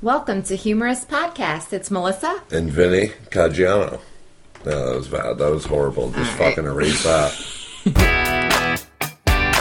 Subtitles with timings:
[0.00, 1.72] Welcome to Humorous Podcast.
[1.72, 2.42] It's Melissa.
[2.50, 4.00] And Vinny Caggiano.
[4.64, 5.38] No, that was bad.
[5.38, 6.10] That was horrible.
[6.10, 6.54] Just All right.
[6.56, 7.32] fucking erase that.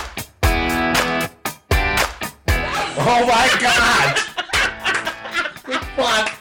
[3.03, 4.17] oh my god!
[5.95, 6.31] what?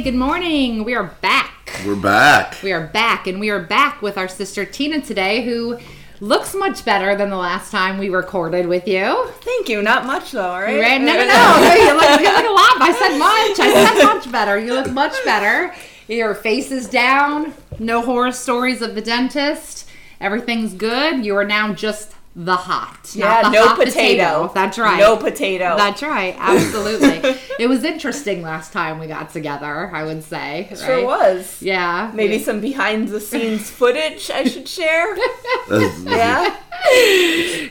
[0.04, 0.84] Good morning.
[0.84, 1.80] We are back.
[1.86, 2.62] We're back.
[2.62, 5.78] We are back, and we are back with our sister Tina today, who
[6.20, 9.30] looks much better than the last time we recorded with you.
[9.40, 9.80] Thank you.
[9.80, 10.78] Not much though, right?
[10.78, 11.00] Right?
[11.00, 11.74] No, no, no.
[11.74, 12.82] You look, you look a lot.
[12.82, 13.58] I said much.
[13.58, 14.58] I said much better.
[14.58, 15.74] You look much better.
[16.06, 17.54] Your face is down.
[17.78, 19.88] No horror stories of the dentist.
[20.20, 21.24] Everything's good.
[21.24, 23.12] You are now just the hot.
[23.14, 24.50] Yeah, the no hot potato.
[24.54, 24.98] That's right.
[24.98, 25.76] No potato.
[25.76, 26.34] That's right.
[26.38, 27.34] Absolutely.
[27.60, 30.66] it was interesting last time we got together, I would say.
[30.70, 31.04] It sure right?
[31.04, 31.62] was.
[31.62, 32.10] Yeah.
[32.12, 35.16] Maybe some behind the scenes footage I should share.
[35.70, 36.56] yeah.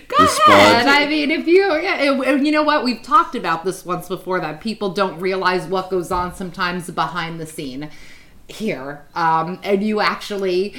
[0.08, 0.30] Go The ahead.
[0.30, 0.88] spot.
[0.88, 2.84] I mean, if you, yeah, it- and you know what?
[2.86, 7.40] We've talked about this once before that people don't realize what goes on sometimes behind
[7.40, 7.90] the scene
[8.48, 9.06] here.
[9.14, 10.76] Um, and you actually,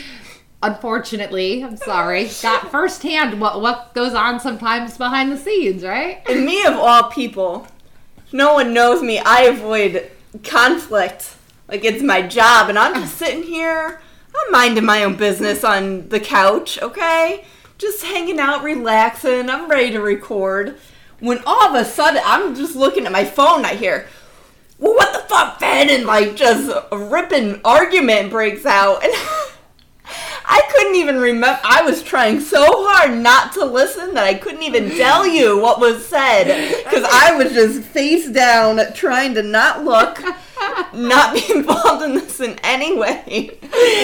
[0.65, 6.23] unfortunately, I'm sorry, got firsthand what, what goes on sometimes behind the scenes, right?
[6.29, 7.67] And me of all people,
[8.33, 9.19] no one knows me.
[9.19, 10.11] I avoid
[10.43, 11.37] conflict
[11.69, 14.01] like it's my job, and I'm just sitting here.
[14.35, 17.45] I'm minding my own business on the couch, okay?
[17.79, 19.49] Just hanging out, relaxing.
[19.49, 20.79] I'm ready to record.
[21.21, 23.65] When all of a sudden, I'm just looking at my phone.
[23.65, 24.09] I hear,
[24.79, 25.89] well, what the fuck, Ben?
[25.89, 29.05] And like, just a ripping argument breaks out.
[29.05, 29.13] And
[30.47, 31.59] I couldn't even remember.
[31.65, 35.81] I was trying so hard not to listen that I couldn't even tell you what
[35.81, 40.21] was said because I was just face down trying to not look,
[40.93, 43.57] not be involved in this in any way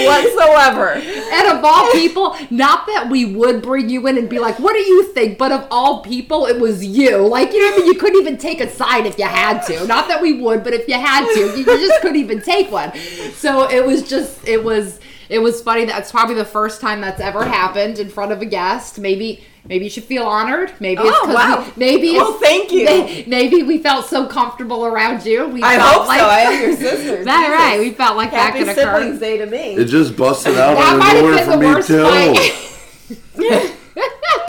[0.07, 0.93] whatsoever.
[0.95, 4.73] And of all people, not that we would bring you in and be like, what
[4.73, 5.37] do you think?
[5.37, 7.19] But of all people, it was you.
[7.27, 7.87] Like, you know I mean?
[7.87, 9.87] You couldn't even take a side if you had to.
[9.87, 12.97] Not that we would, but if you had to, you just couldn't even take one.
[13.35, 15.01] So it was just, it was,
[15.31, 15.85] it was funny.
[15.87, 18.99] That's probably the first time that's ever happened in front of a guest.
[18.99, 20.73] Maybe, maybe you should feel honored.
[20.81, 21.65] Maybe it's Oh, 'cause wow.
[21.65, 22.85] we, maybe Well, thank you.
[22.85, 25.47] may- Maybe we felt so comfortable around you.
[25.49, 26.13] We I felt hope so.
[26.13, 27.25] I am your sister.
[27.25, 27.59] That Jesus.
[27.59, 27.79] right.
[27.81, 28.99] We felt like Happy that could occur.
[28.99, 29.77] siblings day to me.
[29.77, 31.89] It just busted out That out might of have nowhere been for the me worst
[31.89, 33.37] too.
[33.37, 33.71] fight.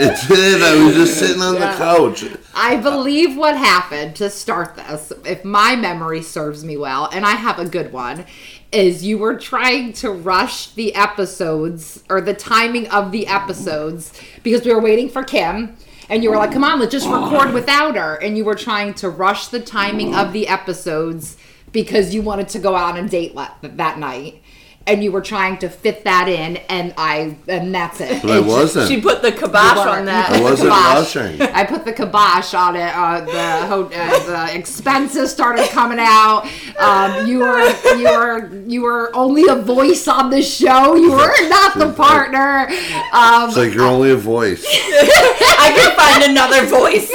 [0.03, 0.63] It did.
[0.63, 1.71] I was just sitting on Yeah.
[1.71, 2.23] the couch.
[2.55, 7.31] I believe what happened to start this, if my memory serves me well, and I
[7.31, 8.25] have a good one,
[8.71, 14.65] is you were trying to rush the episodes or the timing of the episodes because
[14.65, 15.75] we were waiting for Kim.
[16.09, 18.15] And you were like, come on, let's just record without her.
[18.15, 21.37] And you were trying to rush the timing of the episodes
[21.71, 24.41] because you wanted to go out on a date that night.
[24.87, 28.21] And you were trying to fit that in, and I, and that's it.
[28.23, 28.87] But I It wasn't.
[28.87, 30.31] She put the kibosh on that.
[30.31, 31.41] You I wasn't rushing.
[31.41, 32.91] I put the kibosh on it.
[32.93, 36.47] Uh, the uh, the expenses started coming out.
[36.79, 40.95] Um, you were you were you were only a voice on the show.
[40.95, 42.67] You were not the partner.
[43.13, 44.65] Um, It's like you're only a voice.
[44.65, 47.09] I can find another voice.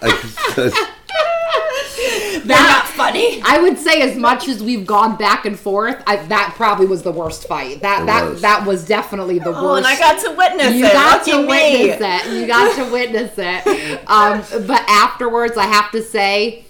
[0.00, 0.84] I,
[2.44, 2.67] They're not
[2.98, 3.40] funny.
[3.44, 7.02] I would say as much as we've gone back and forth, I, that probably was
[7.02, 7.80] the worst fight.
[7.80, 8.40] That It that was.
[8.42, 9.62] that was definitely the worst.
[9.64, 10.76] Oh, and I got to witness it.
[10.76, 10.92] you it.
[10.92, 11.46] got Lucky to me.
[11.46, 12.32] witness it.
[12.40, 14.00] You got to witness it.
[14.08, 16.64] Um, but afterwards, I have to say,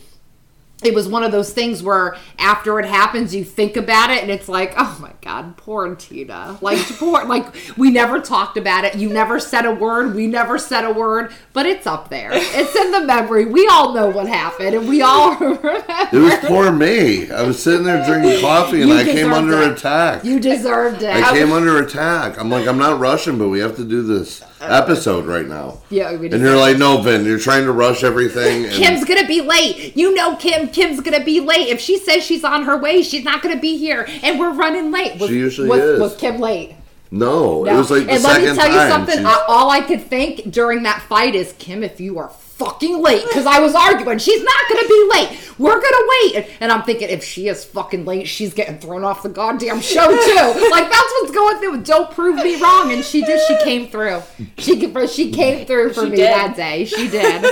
[0.84, 4.30] it was one of those things where after it happens, you think about it, and
[4.30, 6.56] it's like, oh my god, poor Tina.
[6.60, 7.46] Like poor, like
[7.76, 8.94] we never talked about it.
[8.94, 10.14] You never said a word.
[10.14, 11.32] We never said a word.
[11.52, 12.30] But it's up there.
[12.32, 13.44] It's in the memory.
[13.46, 15.82] We all know what happened, and we all remember.
[16.12, 17.28] it was poor me.
[17.30, 19.72] I was sitting there drinking coffee and You I came under it.
[19.72, 20.24] attack.
[20.24, 21.10] You deserved it.
[21.10, 22.38] I came under attack.
[22.38, 25.78] I'm like, I'm not rushing, but we have to do this episode right now.
[25.90, 28.64] yeah, we And you're like, no, Vin, you're trying to rush everything.
[28.64, 29.96] And Kim's gonna be late.
[29.96, 30.68] You know Kim.
[30.68, 31.68] Kim's gonna be late.
[31.68, 34.90] If she says she's on her way, she's not gonna be here, and we're running
[34.90, 35.20] late.
[35.20, 36.00] Was, She usually was, is.
[36.00, 36.74] Was Kim late?
[37.10, 38.72] no, it was like the and let me tell time.
[38.72, 39.26] you something.
[39.26, 42.28] I, all I could think during that fight is, Kim, if you are
[42.58, 45.38] fucking late, because I was arguing, she's not gonna be late.
[45.58, 46.46] We're gonna wait.
[46.60, 50.06] and I'm thinking, if she is fucking late, she's getting thrown off the goddamn show
[50.10, 50.70] too.
[50.70, 51.82] like that's what's going through.
[51.82, 52.92] Don't prove me wrong.
[52.92, 54.22] And she just She came through.
[54.58, 56.26] She she came through for She me did.
[56.32, 56.84] that day.
[56.84, 57.44] She did.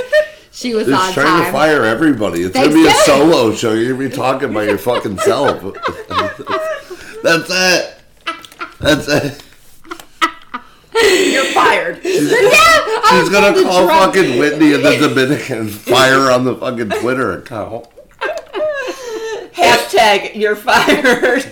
[0.52, 2.42] She was Just on trying to fire everybody.
[2.42, 3.74] It's gonna be a solo show.
[3.74, 5.62] You're gonna be talking by your fucking self.
[7.22, 7.94] That's it.
[8.80, 9.42] That's it.
[11.02, 12.00] You're fired.
[12.04, 14.14] yeah, She's gonna call truck.
[14.14, 17.86] fucking Whitney in the Dominican fire on the fucking Twitter account.
[19.54, 21.42] Hashtag you're fired.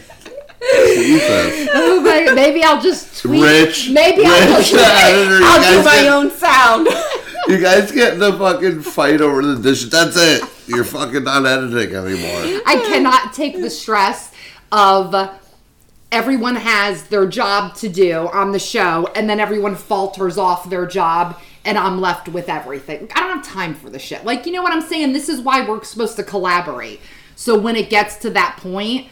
[0.60, 1.68] Jesus.
[1.76, 3.42] Oh my- maybe I'll just tweet.
[3.42, 3.90] Rich.
[3.90, 4.74] Maybe I'll just.
[4.74, 6.88] editor, I'll do my get- own sound.
[7.48, 9.90] You guys get in a fucking fight over the dishes.
[9.90, 10.42] That's it.
[10.66, 12.62] You're fucking not editing anymore.
[12.66, 14.32] I cannot take the stress
[14.72, 15.12] of
[16.14, 20.86] everyone has their job to do on the show and then everyone falters off their
[20.86, 23.10] job and I'm left with everything.
[23.16, 24.24] I don't have time for the shit.
[24.24, 25.12] Like, you know what I'm saying?
[25.12, 27.00] This is why we're supposed to collaborate.
[27.34, 29.08] So when it gets to that point,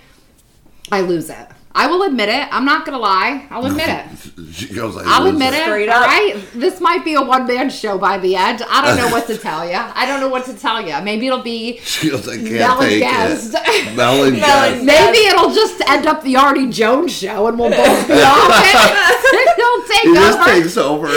[0.92, 1.48] I lose it.
[1.74, 2.46] I will admit it.
[2.52, 3.46] I'm not gonna lie.
[3.50, 4.06] I'll admit it.
[4.52, 5.62] She goes like, I'll admit it.
[5.62, 6.06] Straight up.
[6.06, 8.62] right, this might be a one man show by the end.
[8.68, 9.76] I don't know what to tell you.
[9.76, 11.00] I don't know what to tell you.
[11.02, 13.54] Maybe it'll be She goes, I can't Mel and take Guest.
[13.56, 13.96] it.
[13.96, 14.84] Mel and Mel Guest.
[14.84, 19.51] Maybe it'll just end up the Artie Jones show, and we'll both be off it.
[19.62, 20.50] He'll take He just over.
[20.50, 21.08] takes over.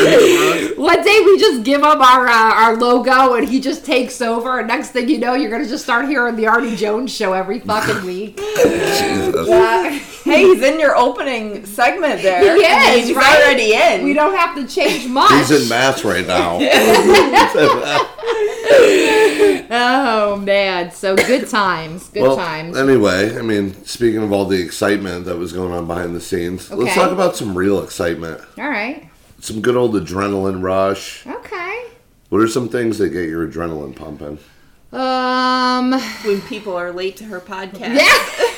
[0.81, 4.59] One day we just give him our uh, our logo, and he just takes over.
[4.59, 7.59] And next thing you know, you're gonna just start hearing the Artie Jones show every
[7.59, 8.37] fucking week.
[8.37, 9.49] Jesus.
[9.49, 12.55] Uh, Hey, he's in your opening segment there.
[12.55, 13.43] He is, he's right?
[13.43, 14.03] already in.
[14.03, 15.31] we don't have to change much.
[15.33, 16.57] He's in mass right now.
[19.69, 22.75] oh man, so good times, good well, times.
[22.77, 26.71] anyway, I mean, speaking of all the excitement that was going on behind the scenes,
[26.71, 28.34] let's talk about some real excitement.
[28.57, 29.09] All right,
[29.39, 31.25] Some good old adrenaline rush.
[31.27, 31.83] okay.
[32.29, 34.39] What are some things that get your adrenaline pumping?
[34.91, 35.91] Um,
[36.23, 37.99] when people are late to her podcast.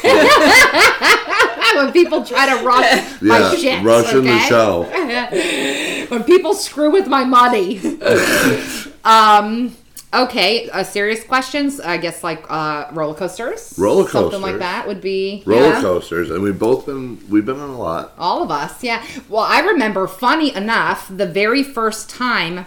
[0.03, 1.75] yeah.
[1.83, 4.47] when people try to rush my Yeah, shit, rushing the okay?
[4.47, 6.05] show.
[6.09, 7.79] when people screw with my money.
[9.03, 9.75] um.
[10.13, 10.69] Okay.
[10.69, 11.79] Uh, serious questions.
[11.79, 13.73] I guess like uh, roller coasters.
[13.77, 15.81] Roller coasters, Something like that would be Roller yeah.
[15.81, 18.13] coasters, and we've both been we've been on a lot.
[18.17, 19.05] All of us, yeah.
[19.29, 22.65] Well, I remember, funny enough, the very first time,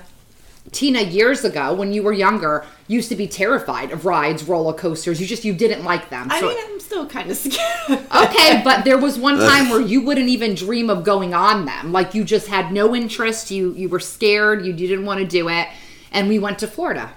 [0.70, 5.18] Tina, years ago, when you were younger, used to be terrified of rides, roller coasters.
[5.20, 6.28] You just you didn't like them.
[6.30, 8.00] I So- mean, I'm still kind of scared.
[8.14, 11.90] okay, but there was one time where you wouldn't even dream of going on them.
[11.90, 13.50] Like you just had no interest.
[13.50, 14.66] You you were scared.
[14.66, 15.68] You didn't want to do it.
[16.12, 17.12] And we went to Florida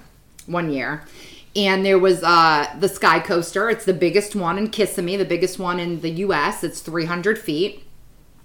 [0.48, 1.04] one year.
[1.56, 3.70] And there was uh, the Sky Coaster.
[3.70, 6.64] It's the biggest one in Kissimmee, the biggest one in the U.S.
[6.64, 7.84] It's 300 feet.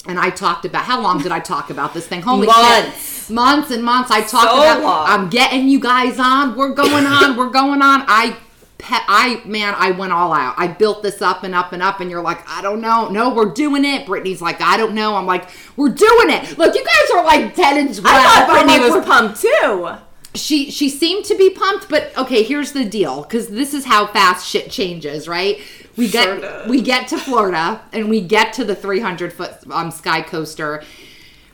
[0.06, 2.22] And I talked about how long did I talk about this thing?
[2.22, 3.26] Holy Months.
[3.26, 4.10] shit, months and months.
[4.10, 4.82] I talked So about.
[4.82, 5.06] long.
[5.08, 6.54] I'm getting you guys on.
[6.56, 7.36] We're going on.
[7.36, 8.04] We're going on.
[8.06, 8.36] I
[8.78, 10.54] pe- I man, I went all out.
[10.56, 13.08] I built this up and up and up, and you're like, I don't know.
[13.08, 14.06] No, we're doing it.
[14.06, 15.16] Brittany's like, I don't know.
[15.16, 16.56] I'm like, we're doing it.
[16.56, 18.06] Look, you guys are like ten and twelve.
[18.06, 20.07] I thought Brittany like, was pumped too.
[20.34, 24.06] She she seemed to be pumped, but okay, here's the deal because this is how
[24.06, 25.60] fast shit changes, right?
[25.96, 30.22] We get we get to Florida and we get to the 300 foot um, sky
[30.22, 30.82] coaster.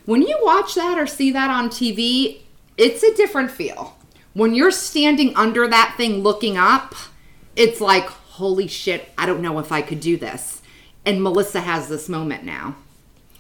[0.04, 2.40] When you watch that or see that on TV,
[2.76, 3.96] it's a different feel.
[4.34, 6.94] When you're standing under that thing looking up,
[7.56, 10.60] it's like, holy shit, I don't know if I could do this.
[11.06, 12.76] And Melissa has this moment now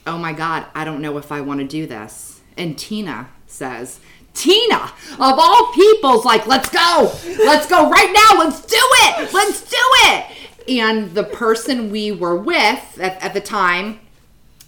[0.06, 2.40] oh my God, I don't know if I want to do this.
[2.56, 4.00] And Tina says,
[4.34, 7.12] Tina, of all people's like, let's go,
[7.44, 10.26] let's go right now, let's do it, let's do it.
[10.68, 14.00] And the person we were with at, at the time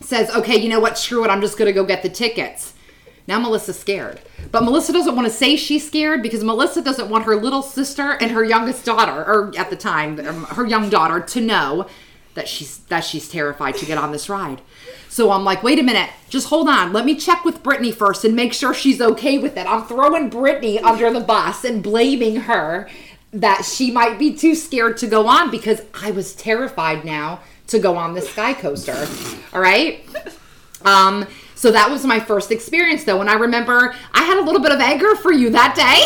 [0.01, 2.75] says, okay, you know what, screw it, I'm just gonna go get the tickets.
[3.27, 4.21] Now Melissa's scared.
[4.53, 8.13] But Melissa doesn't want to say she's scared because Melissa doesn't want her little sister
[8.13, 11.89] and her youngest daughter, or at the time, um, her young daughter, to know
[12.35, 14.61] that she's that she's terrified to get on this ride.
[15.09, 16.93] So I'm like, wait a minute, just hold on.
[16.93, 19.67] Let me check with Brittany first and make sure she's okay with it.
[19.67, 22.89] I'm throwing Brittany under the bus and blaming her
[23.33, 27.79] that she might be too scared to go on because I was terrified now to
[27.79, 29.07] go on the sky coaster.
[29.53, 30.07] All right.
[30.85, 34.61] Um, so that was my first experience though, and I remember I had a little
[34.61, 36.05] bit of anger for you that day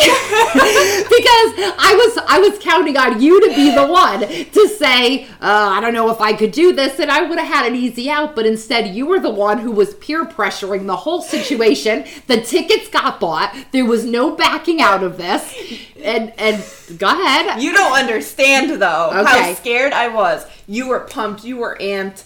[0.55, 5.27] because I was I was counting on you to be the one to say uh,
[5.41, 8.09] I don't know if I could do this, and I would have had an easy
[8.09, 12.05] out, but instead you were the one who was peer pressuring the whole situation.
[12.27, 13.55] The tickets got bought.
[13.71, 15.53] There was no backing out of this,
[16.01, 16.63] and and
[16.97, 17.61] go ahead.
[17.61, 19.29] You don't understand though Okay.
[19.49, 20.45] how scared I was.
[20.67, 21.43] You were pumped.
[21.43, 22.23] You were amped.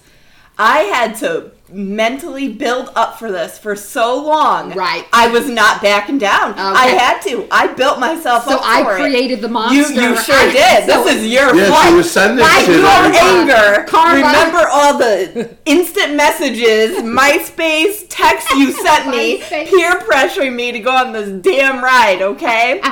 [0.58, 4.72] I had to mentally build up for this for so long.
[4.74, 5.06] Right.
[5.12, 6.54] I was not backing down.
[6.58, 7.48] I had to.
[7.52, 9.00] I built myself So up I for it.
[9.02, 9.94] created the You, monster.
[9.94, 10.90] you sure I- did.
[10.90, 11.88] so- this is your Yeah, fault.
[11.88, 14.16] she was sending By shit your anger, Karma.
[14.16, 20.92] remember all the instant messages, MySpace texts you sent me, peer pressuring me to go
[20.92, 22.82] on this damn ride, okay?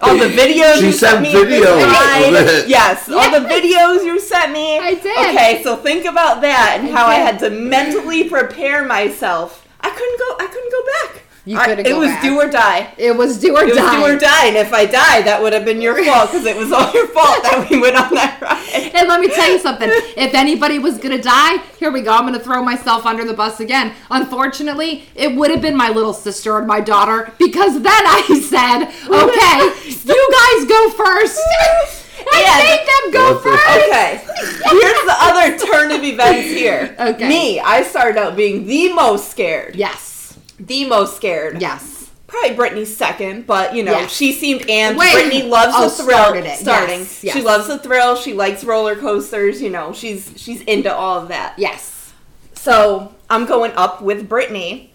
[0.00, 3.48] All the videos She you sent sent me of this videos of Yes, all the
[3.54, 4.78] videos you sent me.
[4.78, 5.18] I did.
[5.18, 9.66] Okay, so think about that and how I had to mentally prepare myself.
[9.80, 10.44] I couldn't go.
[10.44, 11.22] I couldn't go back.
[11.44, 12.22] You couldn't It was back.
[12.22, 12.92] do or die.
[12.98, 13.96] It was do or It was die.
[13.96, 16.54] do or die, and if I died, that would have been your fault because it
[16.54, 18.90] was all your fault that we went on that ride.
[18.94, 19.88] And let me tell you something.
[19.90, 22.10] If anybody was gonna die, here we go.
[22.12, 23.94] I'm gonna throw myself under the bus again.
[24.10, 28.84] Unfortunately, it would have been my little sister and my daughter because then I said,
[29.08, 31.40] "Okay, you guys go first.
[32.32, 33.68] I And- made them go first.
[33.68, 34.16] Okay,
[34.70, 36.94] here's the other turn of events here.
[36.98, 37.28] Okay.
[37.28, 39.76] Me, I started out being the most scared.
[39.76, 40.38] Yes.
[40.58, 41.60] The most scared.
[41.60, 42.10] Yes.
[42.26, 44.12] Probably Brittany's second, but you know, Yes.
[44.14, 45.12] she seemed and Wait.
[45.14, 46.18] Brittany loves Oh, the thrill.
[46.18, 46.58] started it.
[46.58, 46.98] Starting.
[47.00, 47.34] Yes, yes.
[47.36, 48.16] She loves the thrill.
[48.16, 49.62] She likes roller coasters.
[49.62, 51.54] You know, she's she's into all of that.
[51.58, 52.12] Yes.
[52.52, 54.92] So I'm going up with Brittany.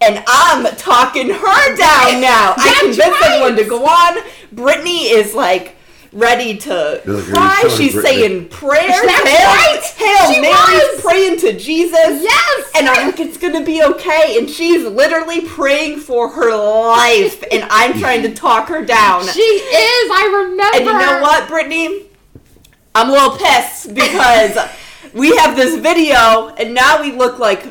[0.00, 2.54] And I'm talking her down now.
[2.56, 3.22] I That's convinced right.
[3.32, 4.18] everyone to go on.
[4.52, 5.74] Brittany is like
[6.12, 7.74] ready to like, cry.
[7.76, 8.20] She's Brittany?
[8.20, 8.90] saying prayers.
[8.90, 9.82] That's Hail, right.
[9.96, 11.00] Hail She Mary's was.
[11.02, 12.22] praying to Jesus.
[12.22, 12.70] Yes.
[12.76, 14.38] And I'm like, it's gonna be okay.
[14.38, 17.42] And she's literally praying for her life.
[17.52, 19.26] And I'm trying to talk her down.
[19.26, 20.10] She is.
[20.10, 20.76] I remember.
[20.76, 22.06] And you know what, Brittany?
[22.94, 24.58] I'm a little pissed because
[25.12, 27.66] we have this video and now we look like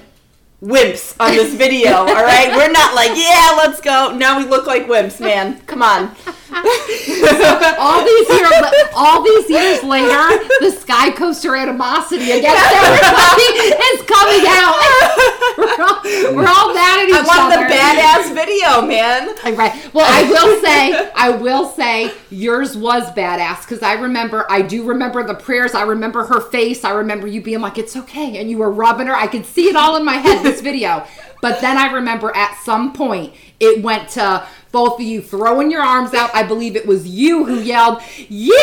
[0.61, 2.55] wimps on this video, all right?
[2.55, 4.15] We're not like, yeah, let's go.
[4.15, 5.59] Now we look like wimps, man.
[5.61, 6.15] Come on.
[7.79, 8.53] all these years,
[8.95, 13.43] all these years later, the Sky Coaster animosity against everybody
[13.91, 14.75] is coming out.
[15.57, 17.67] We're all, we're all mad at each I want other.
[17.67, 19.35] the badass video, man.
[19.57, 19.93] Right.
[19.93, 24.83] Well, I will say, I will say, yours was badass because I remember, I do
[24.83, 25.73] remember the prayers.
[25.73, 26.83] I remember her face.
[26.83, 29.15] I remember you being like, "It's okay," and you were rubbing her.
[29.15, 30.43] I could see it all in my head.
[30.43, 31.05] This video,
[31.41, 34.47] but then I remember at some point it went to
[34.77, 36.29] both of you throwing your arms out.
[36.35, 38.53] I believe it was you who yelled, "Yeah,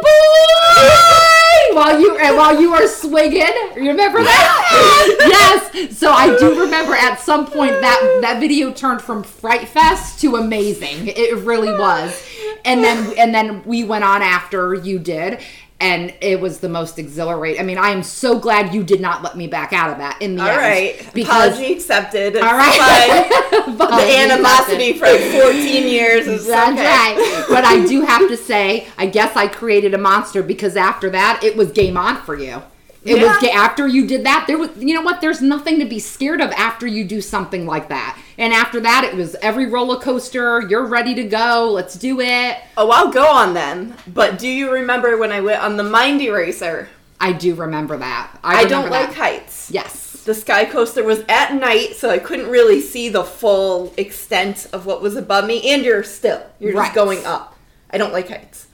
[0.00, 3.52] boy!" while you and while you were swinging.
[3.76, 5.16] Remember that?
[5.20, 5.94] yes.
[5.98, 10.36] So I do remember at some point that that video turned from Fright Fest to
[10.36, 11.08] amazing.
[11.08, 12.18] It really was.
[12.64, 15.38] And then and then we went on after you did.
[15.80, 17.60] And it was the most exhilarating.
[17.60, 20.20] I mean, I am so glad you did not let me back out of that
[20.20, 20.56] in the All end.
[20.58, 21.08] right.
[21.14, 22.34] Because Apology accepted.
[22.34, 23.44] It's all right.
[23.78, 26.82] The animosity for 14 years is That's okay.
[26.84, 27.44] right.
[27.48, 31.40] But I do have to say, I guess I created a monster because after that,
[31.44, 32.62] it was game on for you.
[33.04, 33.38] It was Yeah.
[33.40, 34.44] ga- after you did that.
[34.46, 35.20] There was, you know what?
[35.20, 38.18] There's nothing to be scared of after you do something like that.
[38.36, 40.60] And after that, it was every roller coaster.
[40.68, 41.70] You're ready to go.
[41.72, 42.56] Let's do it.
[42.76, 43.94] Oh, I'll go on then.
[44.06, 46.88] But do you remember when I went on the Mind Eraser?
[47.20, 48.30] I do remember that.
[48.44, 49.70] I, I, don't remember like heights.
[49.72, 50.22] Yes.
[50.24, 54.86] The sky coaster was at night, so I couldn't really see the full extent of
[54.86, 55.68] what was above me.
[55.72, 56.84] And you're still, you're Right.
[56.84, 57.56] just going up.
[57.90, 58.66] I don't like heights.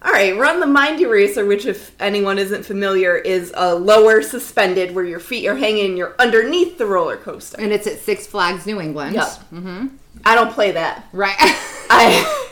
[0.00, 4.94] All right, we're the Mind Eraser, which, if anyone isn't familiar, is a lower suspended
[4.94, 5.96] where your feet are hanging.
[5.96, 7.60] You're underneath the roller coaster.
[7.60, 9.16] And it's at Six Flags New England.
[9.16, 9.26] Yep.
[9.26, 9.86] Mm-hmm.
[10.24, 11.08] I don't play that.
[11.12, 11.34] Right.
[11.40, 12.46] I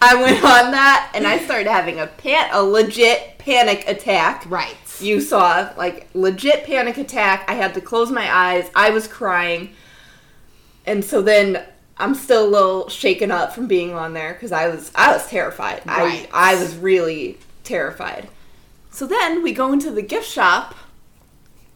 [0.00, 4.44] I went on that and I started having a pan a legit panic attack.
[4.50, 4.76] right.
[5.00, 7.44] You saw like legit panic attack.
[7.48, 8.70] I had to close my eyes.
[8.74, 9.74] I was crying.
[10.86, 11.64] And so then
[12.02, 15.26] I'm still a little shaken up from being on there because I was I was
[15.28, 15.82] terrified.
[15.86, 16.28] Right.
[16.32, 18.28] I I was really terrified.
[18.90, 20.74] So then we go into the gift shop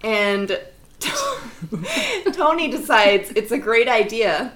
[0.03, 0.61] and
[2.33, 4.53] Tony decides it's a great idea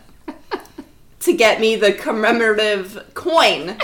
[1.21, 3.79] to get me the commemorative coin.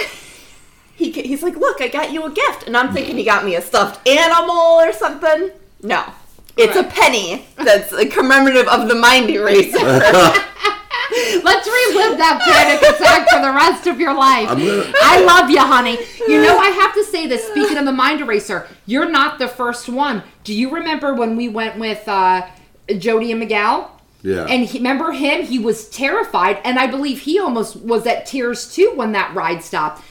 [0.97, 2.66] He, he's like, look, I got you a gift.
[2.66, 5.50] And I'm thinking he got me a stuffed animal or something.
[5.83, 6.05] No.
[6.57, 9.78] It's a penny that's a commemorative of the mind eraser.
[11.42, 14.49] Let's relive that panic attack for the rest of your life.
[14.49, 15.99] Gonna- I love you, honey.
[16.28, 17.46] You know, I have to say this.
[17.49, 20.23] Speaking of the mind eraser, you're not the first one.
[20.44, 22.46] Do you remember when we went with uh,
[22.99, 23.92] Jody and Miguel?
[24.23, 24.46] Yeah.
[24.49, 25.44] And he, remember him?
[25.44, 29.62] He was terrified, and I believe he almost was at tears too when that ride
[29.62, 30.02] stopped.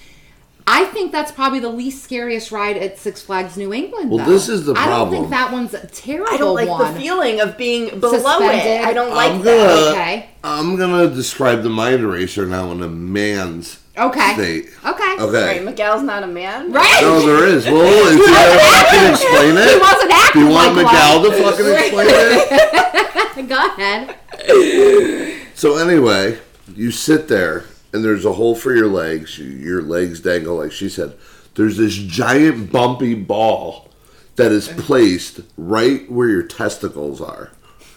[0.67, 4.10] I think that's probably the least scariest ride at Six Flags New England.
[4.10, 4.31] Well, though.
[4.31, 4.93] this is the problem.
[4.93, 6.93] I don't think that one's a terrible I don't like one.
[6.93, 8.65] the feeling of being below Suspended.
[8.65, 8.81] it.
[8.84, 9.67] I don't like I'm that.
[9.67, 10.29] gonna, Okay.
[10.43, 14.34] I'm gonna describe the mind eraser now in a man's Okay.
[14.34, 14.65] state.
[14.84, 15.15] Okay.
[15.19, 15.45] Okay.
[15.48, 16.72] Right, Miguel's not a man.
[16.72, 16.98] Right.
[17.01, 17.65] No, there is.
[17.65, 21.29] Well, if you gotta fucking explain He it, wasn't do you want like Miguel one.
[21.31, 23.50] to fucking explain it?
[23.50, 25.48] Go ahead.
[25.55, 26.39] So anyway,
[26.75, 27.65] you sit there
[27.96, 29.40] and there's a hole for your legs.
[29.40, 31.16] Your legs dangle, like she said.
[31.56, 33.90] There's this giant bumpy ball
[34.36, 37.52] that is placed right where your testicles are.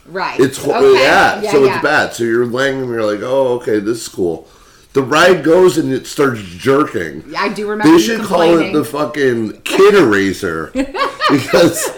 [0.07, 0.39] Right.
[0.39, 0.95] It's Okay.
[0.95, 1.75] yeah, so yeah.
[1.75, 2.15] it's bad.
[2.15, 4.49] So you're laying and you're like, oh, okay, this is cool.
[4.93, 7.25] The ride goes and it starts jerking.
[7.29, 11.89] Yeah, I do remember They should call it the fucking kid eraser because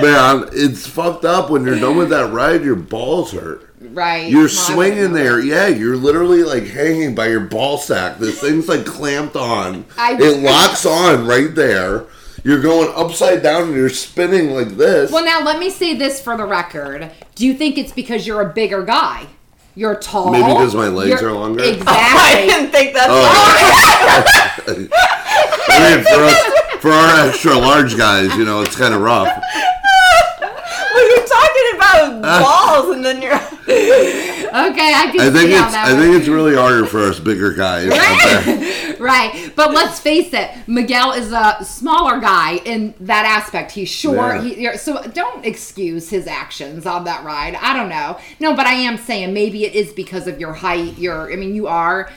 [0.00, 2.64] man, it's fucked up when you're done with that ride.
[2.64, 3.71] Your balls hurt.
[3.92, 4.30] Right.
[4.30, 5.68] You're swinging there, yeah.
[5.68, 8.18] You're literally like hanging by your ball sack.
[8.18, 9.84] This thing's like clamped on.
[9.98, 12.06] I- it locks on right there.
[12.44, 15.12] You're going upside down and you're spinning like this.
[15.12, 17.10] Well, now let me say this for the record.
[17.36, 19.26] Do you think it's because you're a bigger guy?
[19.74, 20.30] You're tall.
[20.32, 21.62] Maybe because my legs You're- are longer?
[21.86, 24.88] I didn't think that's Oh.
[25.68, 29.28] I mean, for us, for our extra large guys, you know, it's kind of rough.
[30.40, 33.40] Well, you're talking about balls, and then you're.
[34.52, 37.52] Okay, I can I think it's that I think it's really harder for us bigger
[37.52, 37.88] guys.
[37.88, 38.96] there.
[39.00, 39.52] right.
[39.56, 43.72] But let's face it, Miguel is a smaller guy in that aspect.
[43.72, 44.44] He's short.
[44.44, 44.72] Yeah.
[44.72, 47.54] He, so don't excuse his actions on that ride.
[47.54, 48.18] I don't know.
[48.40, 50.98] No, but I am saying maybe it is because of your height.
[50.98, 52.10] Your, I mean, you are.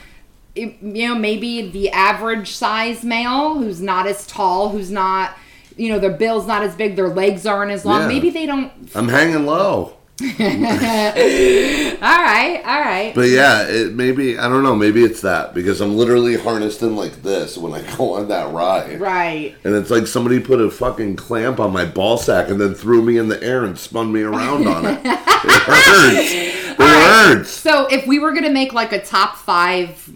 [0.54, 5.36] You know, maybe the average size male who's not as tall, who's not,
[5.76, 8.02] you know, their bill's not as big, their legs aren't as long.
[8.02, 8.08] Yeah.
[8.08, 8.72] Maybe they don't.
[8.94, 9.95] I'm hanging low.
[10.22, 10.26] All
[12.22, 13.12] right, all right.
[13.14, 14.74] But yeah, it maybe I don't know.
[14.74, 18.50] Maybe it's that because I'm literally harnessed in like this when I go on that
[18.52, 18.98] ride.
[18.98, 19.54] right.
[19.64, 23.02] And it's like somebody put a fucking clamp on my ball sack and then threw
[23.02, 25.00] me in the air and spun me around on it.
[25.48, 26.32] It hurts.
[26.32, 27.50] It hurts.
[27.50, 30.10] So if we were gonna make like a top five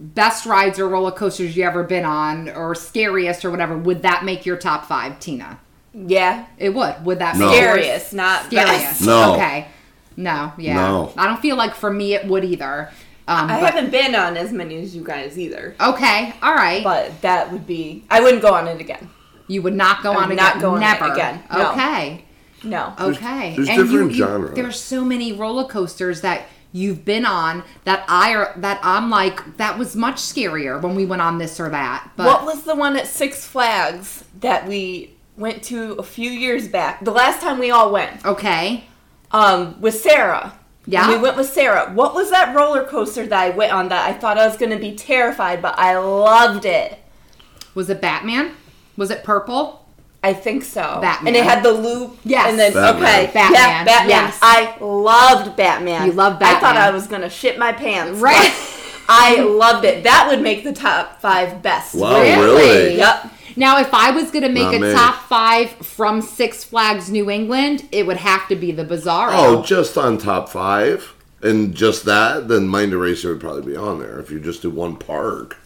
[0.00, 4.24] best rides or roller coasters you ever been on, or scariest or whatever, would that
[4.24, 5.58] make your top five, Tina?
[5.94, 6.46] Yeah.
[6.58, 7.04] It would.
[7.04, 7.48] Would that No.
[7.50, 8.84] make yours Scariest, not scariest?
[8.84, 9.02] best.
[9.06, 9.34] No.
[9.34, 9.68] Okay.
[10.16, 10.52] No.
[10.58, 10.74] Yeah.
[10.74, 11.12] No.
[11.16, 12.90] I don't feel like for me it would either.
[13.26, 15.74] Um, I but- haven't been on as many as you guys either.
[15.80, 16.34] Okay.
[16.42, 16.82] All right.
[16.84, 18.04] But that would be.
[18.10, 19.08] I wouldn't go on it again.
[19.46, 20.62] you would not go I'm on not again.
[20.62, 21.42] going on it again.
[21.52, 21.72] No.
[21.72, 22.24] Okay.
[22.64, 22.94] No.
[22.98, 23.54] Okay.
[23.56, 24.54] there's and you, different you, genres.
[24.54, 29.58] there's so many roller coasters that you've been on that I are that I'm like
[29.58, 32.08] that was much scarier when we went on this or that.
[32.16, 36.68] But What was the one at Six Flags that we went to a few years
[36.68, 37.04] back?
[37.04, 38.84] The last time we all went, okay.
[39.30, 40.54] um, with Sarah.
[40.86, 41.08] Yeah.
[41.08, 41.90] We went with Sarah.
[41.94, 44.70] What was that roller coaster that I went on that I thought I was going
[44.70, 46.98] to be terrified, but I loved it?
[47.74, 48.52] Was it Batman?
[48.96, 49.80] Was it purple?
[50.22, 50.98] I think so.
[51.00, 51.28] Batman.
[51.28, 52.18] And it had the loop.
[52.24, 52.48] Yes.
[52.50, 53.02] And then Batman.
[53.02, 54.08] okay, Batman, Yeah, Batman.
[54.08, 54.38] yes.
[54.42, 56.06] I loved Batman.
[56.06, 56.56] You love Batman?
[56.56, 58.20] I thought I was gonna shit my pants.
[58.20, 58.52] Right.
[59.08, 60.04] I loved it.
[60.04, 61.94] That would make the top five best.
[61.94, 62.42] Wow, Really?
[62.42, 62.96] really?
[62.96, 63.30] Yep.
[63.56, 64.92] Now, if I was going to make Not a me.
[64.92, 69.32] top five from Six Flags New England, it would have to be the Bizarro.
[69.32, 73.98] Oh, just on top five and just that, then Mind Eraser would probably be on
[74.00, 75.58] there if you just do one park.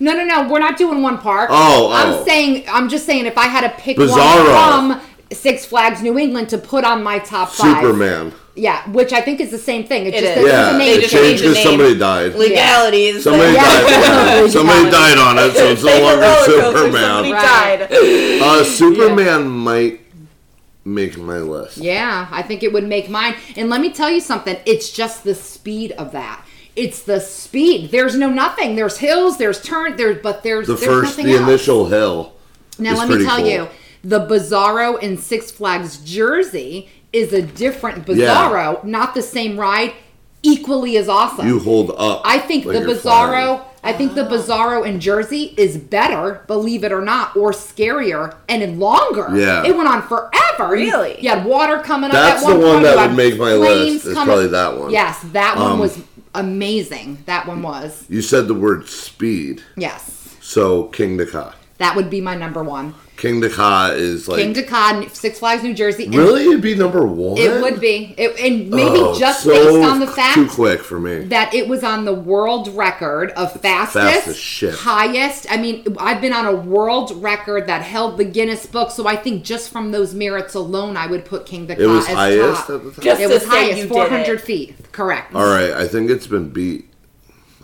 [0.00, 0.48] no, no, no.
[0.48, 1.50] We're not doing one park.
[1.52, 1.92] Oh, oh.
[1.92, 2.24] I'm oh.
[2.24, 4.88] saying, I'm just saying, if I had to pick Bizarro.
[4.88, 7.82] one from Six Flags New England to put on my top five.
[7.82, 8.32] Superman.
[8.54, 10.06] Yeah, which I think is the same thing.
[10.06, 10.44] It, It just is.
[10.44, 11.10] it's Yeah, a They name it change.
[11.12, 11.66] changed the because name.
[11.66, 12.34] somebody died.
[12.36, 13.22] Legalities.
[13.24, 13.62] Somebody Yeah.
[13.62, 14.50] died.
[14.50, 17.32] somebody died on it, so it's no longer roller coaster, Somebody Superman.
[17.32, 17.90] Right.
[17.90, 18.42] died.
[18.42, 20.00] Uh, Superman might
[20.84, 21.78] make my list.
[21.78, 23.34] Yeah, I think it would make mine.
[23.56, 24.56] And let me tell you something.
[24.64, 26.44] It's just the speed of that.
[26.76, 27.90] It's the speed.
[27.90, 28.76] There's no nothing.
[28.76, 29.38] There's hills.
[29.38, 29.96] There's turn.
[29.96, 31.42] There's but there's The there's first, nothing the else.
[31.48, 32.34] initial hill.
[32.78, 33.48] Now is let me tell cool.
[33.48, 33.68] you,
[34.06, 38.26] the Bizarro in Six Flags Jersey is a different Yeah.
[38.28, 39.92] Bizarro, not the same ride,
[40.42, 41.46] equally as awesome.
[41.48, 42.22] You hold up.
[42.24, 43.60] I think the Bizarro, flying.
[43.82, 48.78] I think the Bizarro in Jersey is better, believe it or not, or scarier and
[48.78, 49.28] longer.
[49.36, 49.64] Yeah.
[49.64, 50.70] It went on forever.
[50.72, 51.20] Really?
[51.20, 52.84] You had water coming That's up at the one one point.
[52.96, 54.90] that would make my list, is coming- probably that one.
[54.90, 55.98] Yes, that one Um, was
[56.34, 57.18] amazing.
[57.26, 58.04] That one was.
[58.08, 60.10] You said the word speed, Yes.
[60.40, 61.54] so Kingda Ka.
[61.78, 62.94] That would be my number one.
[63.18, 66.04] Kingda Ka is like Kingda Ka, Six Flags New Jersey.
[66.04, 66.44] and really.
[66.44, 67.38] It'd be number one.
[67.38, 68.14] It would be.
[68.18, 71.24] It, and maybe Oh, just so based on the fact too fact quick for me.
[71.26, 74.74] that it was on the world record of fastest, Fastest shit.
[74.74, 75.46] highest.
[75.50, 79.16] I mean, I've been on a world record that held the Guinness book, so I
[79.16, 82.60] think just from those merits alone, I would put Kingda Ka It was as highest
[82.66, 82.70] top.
[82.70, 83.02] at the time.
[83.02, 84.92] Just It to was say highest, 400 feet.
[84.92, 85.34] Correct.
[85.34, 86.90] All right, I think it's been beat.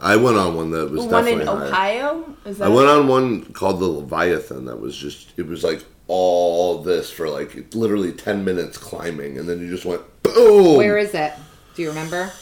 [0.01, 2.05] I went on one that was One definitely in higher.
[2.09, 2.37] Ohio?
[2.45, 5.85] Is that I went on one called the Leviathan that was just it was like
[6.09, 10.77] all this for like literally ten minutes climbing, and then you just went boom.
[10.77, 11.33] Where is it?
[11.75, 12.33] Do you remember?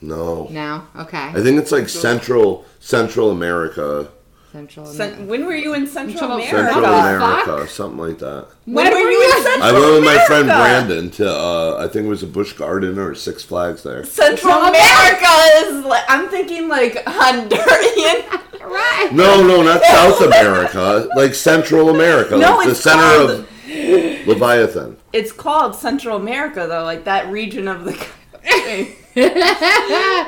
[0.00, 0.48] No.
[0.50, 0.86] No.
[0.96, 1.18] Okay.
[1.18, 4.08] I think it's like Central Central America.
[4.56, 4.86] Central.
[4.86, 6.72] Cen- when were you in Central Central- America?
[6.72, 7.68] Central America, fuck?
[7.68, 8.46] something like that.
[8.64, 12.06] When were you in Central I went with my friend Brandon to uh, I think
[12.06, 14.04] it was a Busch Garden or Six Flags there.
[14.04, 15.32] Central Central America
[15.66, 18.42] is like I'm thinking like Honduran.
[18.66, 19.10] Right.
[19.12, 21.08] No, no, not South America.
[21.14, 24.96] Like Central America, No, like the center called- of Leviathan.
[25.12, 28.96] it's called Central America though, like that region of the country.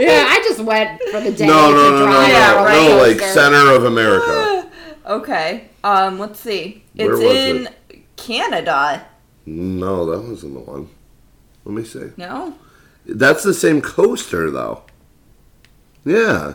[0.00, 2.64] Yeah, I just went for the day No, to no, no, no, drive no, Yeah,
[2.64, 2.88] right.
[2.88, 4.70] no, like center of America.
[5.06, 5.68] okay.
[5.84, 6.84] Um, let's see.
[6.94, 7.68] It's Where was in
[8.16, 9.06] Canada.
[9.44, 10.88] No, that wasn't the one.
[11.64, 12.10] Let me see.
[12.16, 12.56] No?
[13.04, 14.82] That's the same coaster, though.
[16.04, 16.54] Yeah,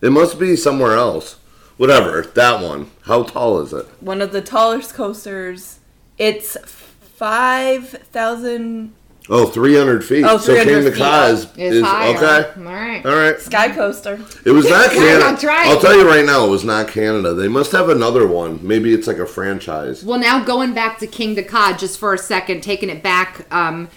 [0.00, 1.36] it must be somewhere else.
[1.76, 2.90] Whatever, that one.
[3.02, 3.86] How tall is it?
[4.00, 5.78] One of the tallest coasters.
[6.18, 8.94] It's five thousand
[9.30, 10.24] Oh, 300 feet.
[10.24, 10.98] Oh, so 300 King feet.
[10.98, 12.50] Ka is, Is is okay.
[12.56, 13.04] All right.
[13.06, 13.38] All right.
[13.40, 14.14] sky coaster.
[14.44, 15.18] It was not Yeah, Canada.
[15.20, 15.66] that's right.
[15.66, 17.34] I'll tell you right now, it was not Canada.
[17.34, 18.58] They must have another one.
[18.66, 20.02] Maybe it's like a franchise.
[20.04, 23.88] Well, now going back to Kingda Ka just for a second, taking it back um,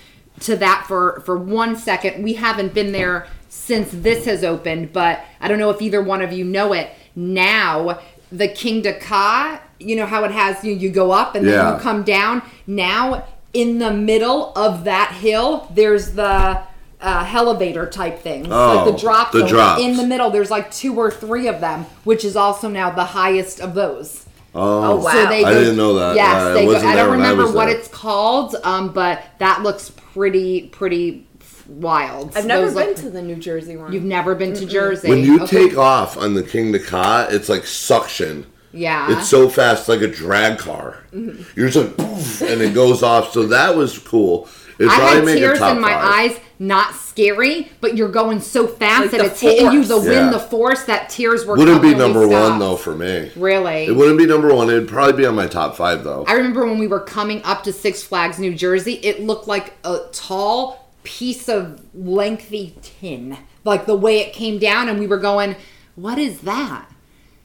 [0.41, 2.23] to that for for one second.
[2.23, 6.21] We haven't been there since this has opened, but I don't know if either one
[6.21, 6.89] of you know it.
[7.15, 7.99] Now
[8.31, 11.75] the Kingda Ka, you know how it has you you go up and then Yeah.
[11.75, 12.41] you come down.
[12.67, 16.61] Now in the middle of that hill, there's the
[17.01, 19.49] uh, elevator type things, like Oh, the drop the zone.
[19.49, 19.81] drops.
[19.81, 23.03] In the middle, there's like two or three of them, which is also now the
[23.05, 24.25] highest of those.
[24.53, 25.11] Oh, oh wow.
[25.11, 26.15] So they I didn't know that.
[26.15, 27.77] Yes, Uh, I they go, wasn't I there don't when I remember was what there.
[27.77, 31.25] it's called, um, but that looks pretty pretty
[31.67, 32.35] wild.
[32.35, 33.93] I've never Those been look- to the New Jersey one.
[33.93, 35.09] You've never been to Jersey.
[35.09, 35.69] When you Okay.
[35.69, 38.45] take off on the King Ka, it's like suction.
[38.73, 40.97] Yeah, It's so fast, like a drag car.
[41.13, 41.43] Mm-hmm.
[41.59, 43.31] You're just like, poof, and it goes off.
[43.33, 44.47] So that was cool.
[44.79, 46.31] It'd I had tears in my five.
[46.31, 46.39] eyes.
[46.57, 50.05] Not scary, but you're going so fast Like that the it's hitting you the force.
[50.07, 50.29] wind, Yeah.
[50.31, 51.55] the force that tears were.
[51.55, 53.31] Wouldn't be completely number one though for me.
[53.35, 54.69] Really, It wouldn't be number one.
[54.69, 56.23] It'd probably be on my top five though.
[56.27, 59.73] I remember when we were coming up to Six Flags New Jersey, it looked like
[59.83, 63.37] a tall piece of lengthy tin.
[63.63, 65.55] Like the way it came down, and we were going,
[65.95, 66.90] What is that?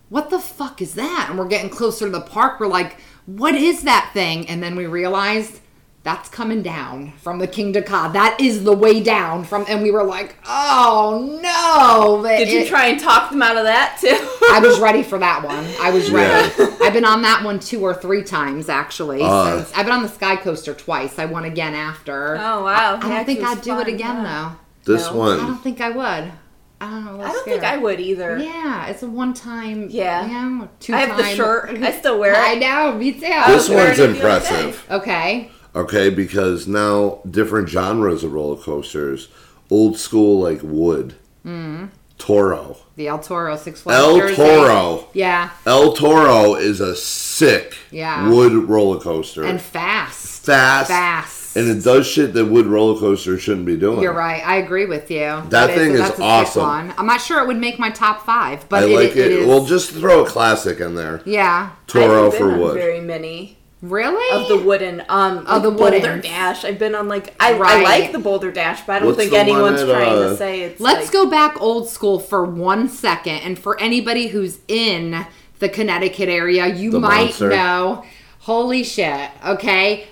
[0.09, 1.27] What the fuck is that?
[1.29, 2.61] And we're getting closer to the park.
[2.61, 4.49] We're like, What is that thing?
[4.49, 5.61] And then we realized
[6.05, 8.07] that's coming down from the Kingda Ka.
[8.07, 12.23] That is the way down from, and we were like, Oh no!
[12.23, 14.11] But Did you it- try and talk them out of that too?
[14.53, 15.67] I was ready for that one.
[15.81, 16.55] I was ready.
[16.57, 16.77] Yeah.
[16.83, 19.23] I've been on that one two or three times actually.
[19.23, 19.59] Uh.
[19.65, 21.19] since, I've been on the Sky Coaster twice.
[21.19, 22.37] I won again after.
[22.37, 23.01] Oh wow!
[23.03, 24.53] I don't think I'd do it again though.
[24.85, 25.23] this No.
[25.23, 26.33] I don't think I would.
[26.81, 27.21] I don't know.
[27.23, 28.37] I don't think I would either.
[28.39, 29.89] Yeah, it's a one time.
[29.91, 30.27] Yeah.
[30.27, 31.71] yeah two I have the shirt.
[31.71, 32.39] I still wear it.
[32.39, 32.61] I it.
[32.61, 32.93] know.
[32.99, 33.21] Me too.
[33.21, 34.15] this one's it the other day.
[34.19, 34.87] impressive.
[34.91, 35.51] okay.
[35.75, 39.29] Okay, because now different genres of roller coasters,
[39.71, 41.87] old school like wood, mm-hmm.
[42.19, 43.99] Toro, The El Toro Six Flags.
[44.03, 44.37] El Jersey.
[44.37, 45.09] Toro.
[45.13, 48.29] Yeah, El Toro is a sick Yeah.
[48.31, 49.45] wood roller coaster.
[49.45, 50.47] and fast.
[50.47, 51.36] fast, Fast.
[51.57, 54.01] And it does shit that wood roller coasters shouldn't be doing.
[54.03, 54.47] You're right.
[54.47, 55.43] I agree with you.
[55.49, 56.63] That thing is that's a awesome.
[56.63, 56.95] one.
[56.99, 59.17] I'm not sure it would make my top five, but I it, like it.
[59.19, 59.47] it is.
[59.47, 61.23] Well, just throw a classic in there.
[61.25, 61.71] yeah.
[61.87, 62.75] Toro I've been for on wood.
[62.75, 64.41] Very many Really?
[64.43, 66.19] of the wooden um Of the wooden Boulder.
[66.21, 66.65] Dash.
[66.65, 67.77] I've been on like I, Right.
[67.79, 70.37] I like the Boulder Dash, but I don't What's think anyone's at, trying uh, to
[70.37, 70.81] say it's.
[70.81, 75.27] Let's like- go back old school for one second, and for anybody who's in
[75.59, 77.51] the Connecticut area, you might monster.
[77.51, 78.05] know.
[78.41, 79.31] Holy shit!
[79.45, 80.07] Okay,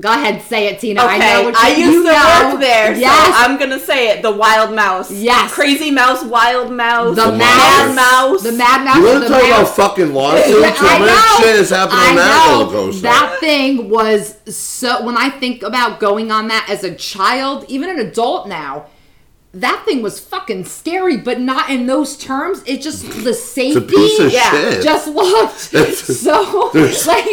[0.00, 1.02] go ahead, say it, Tina.
[1.04, 2.50] Okay, I know what I used you to know.
[2.52, 4.22] work there, Yes, so I'm gonna say it.
[4.22, 5.10] The Wild Mouse.
[5.10, 5.52] Yes.
[5.52, 8.42] Crazy Mouse, Wild Mouse, the The Mad Mad Mouse.
[8.42, 10.60] the Mad Mouse, You want the to talk about fucking lawsuits?
[10.60, 12.58] Yeah, How much shit is happening on that know.
[12.64, 13.02] roller coaster?
[13.02, 15.04] That thing was so.
[15.04, 18.86] When I think about going on that as a child, even an adult now,
[19.54, 22.62] that thing was fucking scary, but not in those terms.
[22.66, 23.78] It just the safety.
[23.78, 24.82] it's a piece of Yeah, shit.
[24.82, 25.58] just looked
[25.94, 26.32] so
[26.74, 27.26] like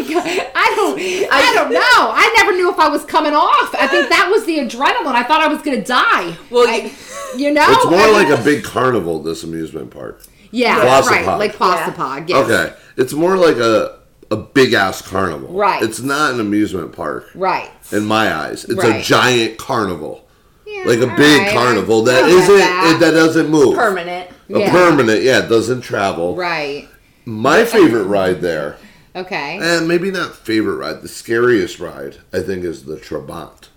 [0.55, 0.99] I don't
[1.31, 1.79] I don't know.
[1.81, 3.73] I never knew if I was coming off.
[3.75, 5.15] I think that was the adrenaline.
[5.15, 6.36] I thought I was gonna die.
[6.49, 6.91] Well, I-
[7.36, 9.21] you know, it's more I- like a big carnival.
[9.23, 10.21] This amusement park.
[10.51, 11.10] yeah, Quasipod.
[11.27, 12.27] right, like Quasipod.
[12.29, 12.45] Yes.
[12.49, 15.49] Okay, it's more like a a big ass carnival.
[15.53, 15.81] Right.
[15.84, 17.69] It's not an amusement park right.
[17.91, 18.63] in my eyes.
[18.65, 18.99] It's Right.
[19.01, 20.25] a giant carnival,
[20.65, 22.93] Yeah, like a big right, carnival I- that I get isn't that.
[22.95, 23.76] It, that doesn't move.
[23.76, 24.30] permanent.
[24.54, 24.71] A Yeah.
[24.71, 26.36] permanent, yeah, it doesn't travel.
[26.36, 26.88] Right.
[27.26, 28.78] My favorite ride there,
[29.15, 29.60] Okay.
[29.62, 33.69] and maybe not favorite ride, the scariest ride I think is the Trabant.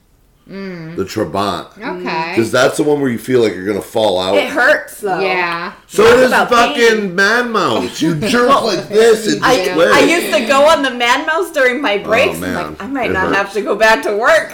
[0.50, 0.96] Mm.
[0.96, 1.68] The Trabant.
[1.78, 2.32] Okay.
[2.34, 4.36] Because that's the one where you feel like you're gonna fall out.
[4.36, 5.18] It hurts though.
[5.20, 5.72] Yeah.
[5.86, 7.14] So Talk does fucking pain.
[7.14, 8.02] Mad Mouse.
[8.02, 9.94] You jerk like this and I, twist.
[9.94, 12.36] I used to go on the Mad Mouse during my breaks.
[12.36, 12.56] Oh, man.
[12.56, 13.36] I'm like, I might It not hurts.
[13.38, 14.50] have to go back to work.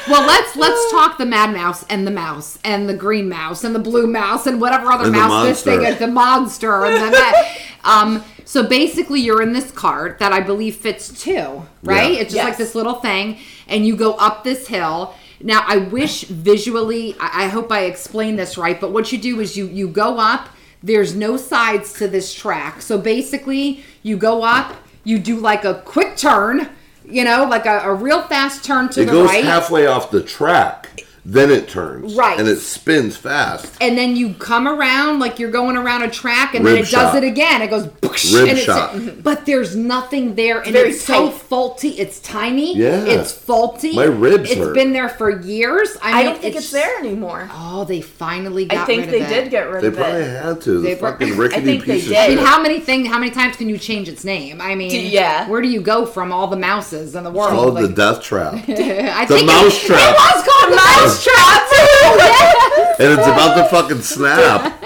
[0.00, 0.08] Right?
[0.08, 3.74] Well, let's let's talk the Mad Mouse and the mouse and the green mouse and
[3.74, 7.12] the blue mouse and whatever other And mouse this thing is, the monster and then
[7.12, 7.58] that.
[7.84, 12.12] Um, so basically, you're in this cart that I believe fits two, right?
[12.12, 12.18] Yeah.
[12.20, 12.44] It's just Yes.
[12.44, 15.14] like this little thing, and you go up this hill.
[15.42, 19.40] Now, I wish visually, I, I hope I explained this right, but what you do
[19.40, 20.48] is you you go up.
[20.82, 24.74] There's no sides to this track, so basically, you go up.
[25.04, 26.68] You do like a quick turn,
[27.10, 29.44] you know, like a, a real fast turn to It the goes right.
[29.44, 32.14] halfway off the track, then it turns.
[32.16, 32.38] Right.
[32.38, 33.72] And it spins fast.
[33.80, 36.90] and then you come around like you're going around a track, and then Rib it
[36.90, 37.62] does it again.
[37.62, 38.94] It goes, boosh, Rib and it's, shot.
[38.94, 39.20] Mm-hmm.
[39.20, 41.90] but there's nothing there, and very it's so faulty.
[41.90, 42.76] It's tiny.
[42.76, 43.04] Yeah.
[43.04, 43.94] it's faulty.
[43.94, 44.74] My ribs It's hurt.
[44.74, 45.96] been there for years.
[46.02, 47.48] I, I don't think it's, there anymore.
[47.52, 49.04] Oh, they finally got rid of it.
[49.04, 49.42] I think rid they of it.
[49.44, 49.96] did get rid They of it.
[49.96, 50.70] They probably had to.
[50.72, 52.18] The They pro- fucking I rickety think they piece of did.
[52.18, 53.08] I mean, how many things?
[53.08, 54.60] How many times can you change its name?
[54.60, 55.48] I mean, D- yeah.
[55.48, 57.50] Where do you go from all the mouses in the world?
[57.50, 58.54] called the death trap.
[58.68, 60.14] I The think mouse it, trap.
[60.14, 62.96] It was called mouse trap yes.
[63.00, 64.80] and it's about to fucking snap.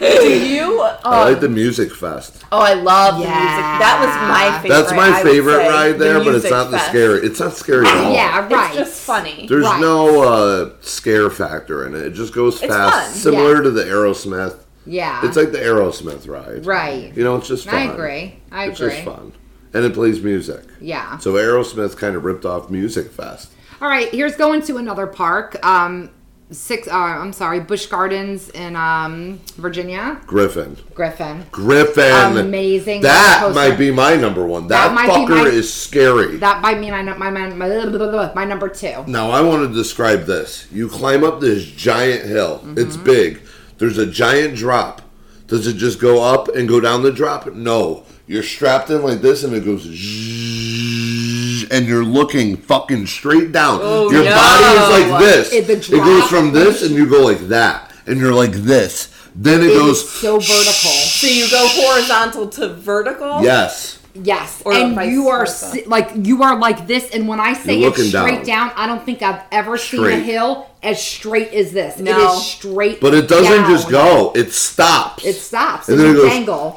[0.00, 0.80] Do you?
[0.82, 2.42] I Oh, like the music fest.
[2.52, 3.30] oh, I love the music.
[3.34, 4.76] That was my favorite.
[4.76, 7.20] That's my favorite say, ride the there, but it's music not the scary.
[7.26, 8.12] It's not scary at all.
[8.12, 8.70] Yeah, right.
[8.70, 9.46] It's just funny.
[9.48, 9.80] There's Right.
[9.80, 12.02] no uh, scare factor in it.
[12.02, 13.14] It just goes It's fast, fun.
[13.14, 13.62] similar Yeah.
[13.62, 14.56] to the Aerosmith.
[14.86, 16.64] yeah, It's like the Aerosmith ride.
[16.66, 17.12] right.
[17.14, 17.74] You know, it's just fun.
[17.74, 18.38] I agree.
[18.50, 18.92] I It's agree.
[18.94, 19.32] just fun.
[19.74, 20.62] And it plays music.
[20.80, 21.18] Yeah.
[21.18, 23.50] So Aerosmith kind of ripped off Music Fest.
[23.80, 25.56] All right, here's going to another park.
[25.64, 26.10] Um,
[26.50, 26.86] six.
[26.86, 30.20] Uh, I'm sorry, Busch Gardens in um, Virginia.
[30.26, 30.76] Griffon.
[30.94, 31.46] Griffon.
[31.50, 32.36] Griffon.
[32.36, 34.66] Amazing That might be my number one.
[34.68, 36.36] That, That be fucker my- is scary.
[36.36, 39.04] That might mean I know my my, my, my number two.
[39.06, 40.66] Now I want to describe this.
[40.70, 42.60] You climb up this giant hill.
[42.76, 43.04] It's Mm-hmm.
[43.04, 43.42] big.
[43.78, 45.00] There's a giant drop.
[45.46, 47.46] Does it just go up and go down the drop?
[47.54, 48.04] No.
[48.26, 53.80] You're strapped in like this and it goes zzzz, and you're looking fucking straight down.
[53.82, 54.34] Oh, Your no.
[54.34, 55.52] body is like this.
[55.52, 57.90] It- It goes from this and you go like that.
[58.06, 59.08] And you're like this.
[59.36, 60.90] Then it, It goes so vertical.
[60.90, 63.42] So you go horizontal to vertical.
[63.42, 63.98] Yes.
[64.12, 67.10] Yes, Or and you are si- like you are like this.
[67.10, 68.68] And when I say it's looking straight down.
[68.68, 68.72] down.
[68.76, 72.00] I don't think I've ever seen a hill as straight as this.
[72.00, 72.32] It No.
[72.34, 73.70] is straight, But it doesn't down.
[73.70, 74.32] just go.
[74.34, 75.24] It stops.
[75.24, 76.74] It stops And and, then it goes angle.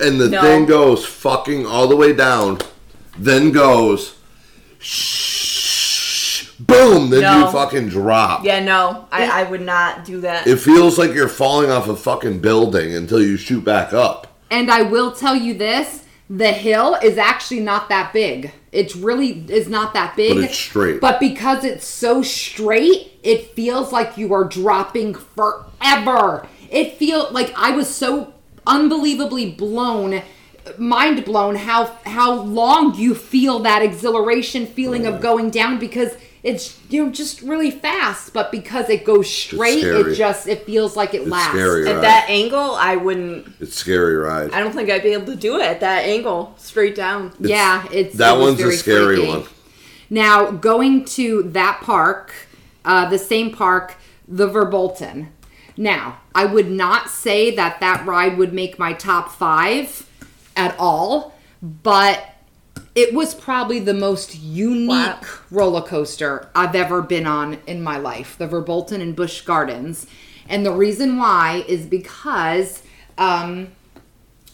[0.00, 0.40] and the No.
[0.40, 2.58] thing goes fucking all the way down,
[3.24, 4.16] then goes
[4.78, 7.38] shh, boom, then No.
[7.46, 8.44] you fucking drop.
[8.44, 10.46] Yeah, no, I, I would not do that.
[10.46, 14.28] It feels like you're falling off a fucking building until you shoot back up.
[14.50, 18.52] And I will tell you this: the hill is actually not that big.
[18.70, 20.34] It's really is not that big.
[20.34, 21.00] But it's straight.
[21.00, 26.46] But because it's so straight, it feels like you are dropping forever.
[26.70, 28.32] It feel like I was so
[28.66, 30.22] unbelievably blown,
[30.78, 36.78] mind blown how how long you feel that exhilaration feeling of going down because it's
[36.90, 41.14] you know just really fast, but because it goes straight, it just it feels like
[41.14, 41.52] it It's lasts.
[41.52, 41.88] scary.
[41.88, 43.46] At that angle, I wouldn't.
[43.60, 44.50] It's scary ride.
[44.52, 47.32] I don't think I'd be able to do it at that angle, straight down.
[47.38, 49.28] Yeah, it's that it was one's a scary freaky.
[49.28, 49.44] one.
[50.10, 52.32] Now going to that park,
[52.84, 53.94] uh, the same park,
[54.26, 55.28] the Verbolten.
[55.76, 60.08] Now I would not say that that ride would make my top five
[60.56, 62.24] at all, but
[62.94, 65.20] it was probably the most unique Wow.
[65.50, 68.36] roller coaster I've ever been on in my life.
[68.38, 70.06] The Verbolten and Busch Gardens,
[70.48, 72.82] and the reason why is because.
[73.18, 73.68] Um,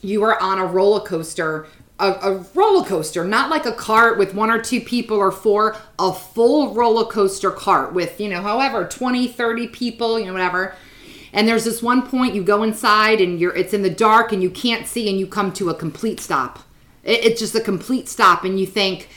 [0.03, 1.67] you are on a roller coaster
[1.99, 5.77] a, a roller coaster not like a cart with one or two people or four
[5.99, 10.75] a full roller coaster cart with you know however 20 30 people you know whatever
[11.33, 14.43] and there's this one point you go inside and you're it's in the dark and
[14.43, 16.61] you can't see and you come to a complete stop
[17.05, 19.09] it, it's just a complete stop and you think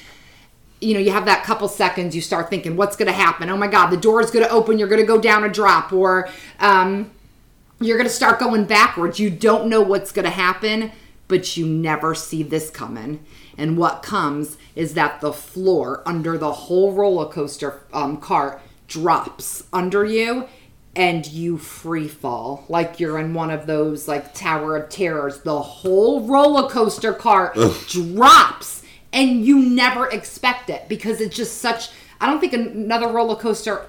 [0.81, 3.49] you know, you have that couple seconds, you start thinking, what's going to happen?
[3.49, 5.49] Oh my God, the door is going to open, you're going to go down a
[5.49, 6.27] drop, or
[6.59, 7.11] um,
[7.79, 9.19] you're going to start going backwards.
[9.19, 10.91] You don't know what's going to happen,
[11.27, 13.23] but you never see this coming.
[13.57, 19.65] And what comes is that the floor under the whole roller coaster um, cart drops
[19.71, 20.47] under you
[20.95, 22.65] and you free fall.
[22.67, 25.39] Like you're in one of those like tower of terrors.
[25.39, 28.81] The whole roller coaster cart drops
[29.13, 33.85] and you never expect it because it's just such i don't think another roller coaster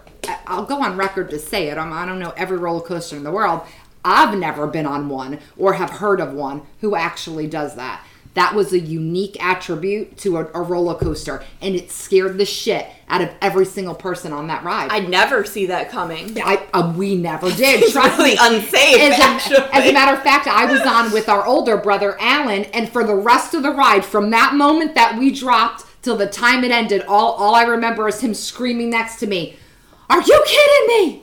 [0.47, 1.79] i'll go on record to say it.
[1.79, 3.63] I'm, i don't know every roller coaster in the world.
[4.05, 8.55] I've never been on one or have heard of one who actually does that that
[8.55, 13.21] was a unique attribute to a, a roller coaster and it scared the shit out
[13.21, 16.39] of every single person on that ride I'd never see that coming.
[16.43, 17.83] I, uh, we never did.
[17.83, 18.39] It's Trust really me.
[18.41, 22.17] unsafe, As a, as a matter of fact, I was on with our older brother
[22.21, 26.17] Alan, and for the rest of the ride, from that moment that we dropped till
[26.17, 27.03] the time it ended.
[27.03, 29.57] All all I remember is him screaming next to me,
[30.09, 31.23] "Are you kidding me?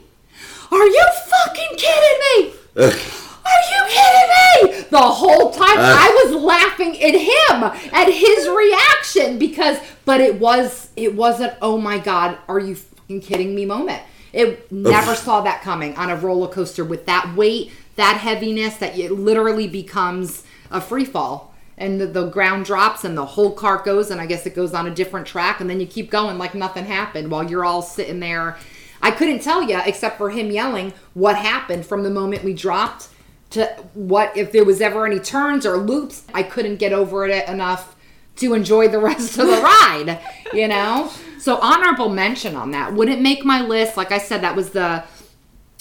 [0.70, 2.90] Are you fucking kidding me?"
[3.50, 4.82] Are you kidding me?
[4.90, 5.96] The whole time Uh.
[5.98, 11.78] I was laughing at him, at his reaction because but it was it wasn't oh
[11.78, 14.02] my god, are you fucking kidding me moment.
[14.32, 18.96] It never saw that coming on a roller coaster with that weight, that heaviness that
[18.96, 21.52] it literally becomes a free fall.
[21.76, 24.74] And the, the ground drops and the whole cart goes and I guess it goes
[24.74, 27.82] on a different track and then you keep going like nothing happened while you're all
[27.82, 28.56] sitting there.
[29.02, 33.08] I couldn't tell you except for him yelling what happened from the moment we dropped
[33.50, 37.48] to what if there was ever any turns or loops i couldn't get over it
[37.48, 37.96] enough
[38.36, 40.20] to enjoy the rest of the ride
[40.52, 41.10] you know?
[41.38, 42.92] So honorable mention on that.
[42.92, 45.04] Wouldn't make my list like i said that was the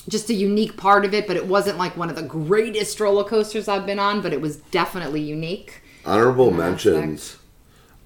[0.07, 3.23] just a unique part of it but it wasn't like one of the greatest roller
[3.23, 7.37] coasters i've been on but it was definitely unique Honorable mentions.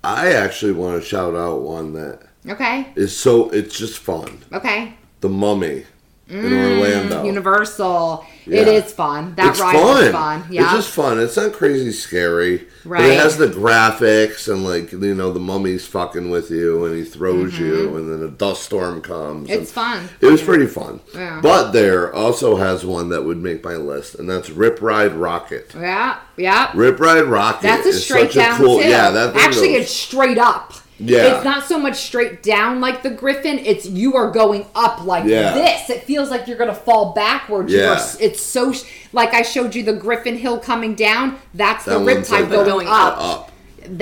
[0.04, 2.92] I actually want to shout out one that okay.
[2.96, 4.44] is so it's just fun.
[4.52, 4.96] okay.
[5.22, 5.86] The Mummy
[6.34, 7.24] in Orlando.
[7.24, 8.74] universal it Yeah.
[8.74, 10.04] is fun that it's ride fun.
[10.04, 11.20] is fun yeah It's just fun.
[11.20, 12.68] It's not crazy scary.
[12.84, 13.12] But Right.
[13.12, 17.04] it has the graphics and like you know the mummy's fucking with you and he
[17.06, 19.48] throws you and then a dust storm comes.
[19.50, 19.62] Mm-hmm.
[19.62, 20.10] It's fun.
[20.20, 21.00] It was pretty fun.
[21.16, 21.40] Yeah.
[21.42, 25.74] But there also has one that would make my list, and that's Rip Ride Rockit.
[25.80, 28.80] yeah yeah Rip Ride Rockit That's a straight down a cool.
[28.80, 28.90] too.
[28.90, 30.74] Yeah, that actually goes- it's straight up.
[31.06, 31.36] Yeah.
[31.36, 33.60] it's not so much straight down like the Griffon.
[33.60, 35.54] It's you are going up like Yeah.
[35.54, 35.90] this.
[35.90, 37.72] It feels like you're gonna fall backwards.
[37.74, 37.92] Yeah.
[37.94, 41.38] are, it's so sh- like I showed you the Griffon Hill coming down.
[41.54, 43.18] That's That the Riptide going, going up.
[43.20, 43.52] up.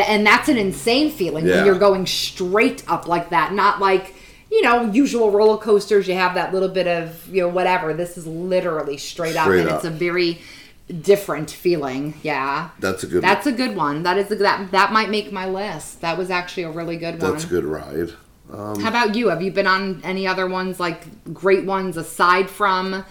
[0.07, 1.57] And that's an insane feeling Yeah.
[1.57, 3.53] when you're going straight up like that.
[3.53, 4.13] Not like
[4.51, 6.07] you know usual roller coasters.
[6.07, 7.93] You have that little bit of you know whatever.
[7.93, 9.75] This is literally straight, up, Straight and up.
[9.77, 10.39] it's a very
[10.91, 12.13] different feeling.
[12.23, 12.69] Yeah.
[12.79, 13.23] That's a good.
[13.23, 14.03] That's a good one.
[14.03, 16.01] That is a, that that might make my list.
[16.01, 17.31] That was actually a really good one.
[17.31, 18.13] that's a good ride.
[18.51, 19.29] How about you?
[19.29, 23.05] Have you been on any other ones like great ones aside from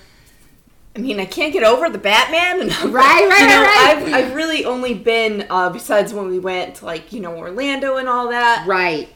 [0.96, 2.60] I mean, I can't get over the Batman.
[2.70, 4.14] And Right, right, you know, right, right.
[4.14, 7.96] I've, I've really only been, uh, besides when we went to, like, you know, Orlando
[7.96, 9.08] and all that, right?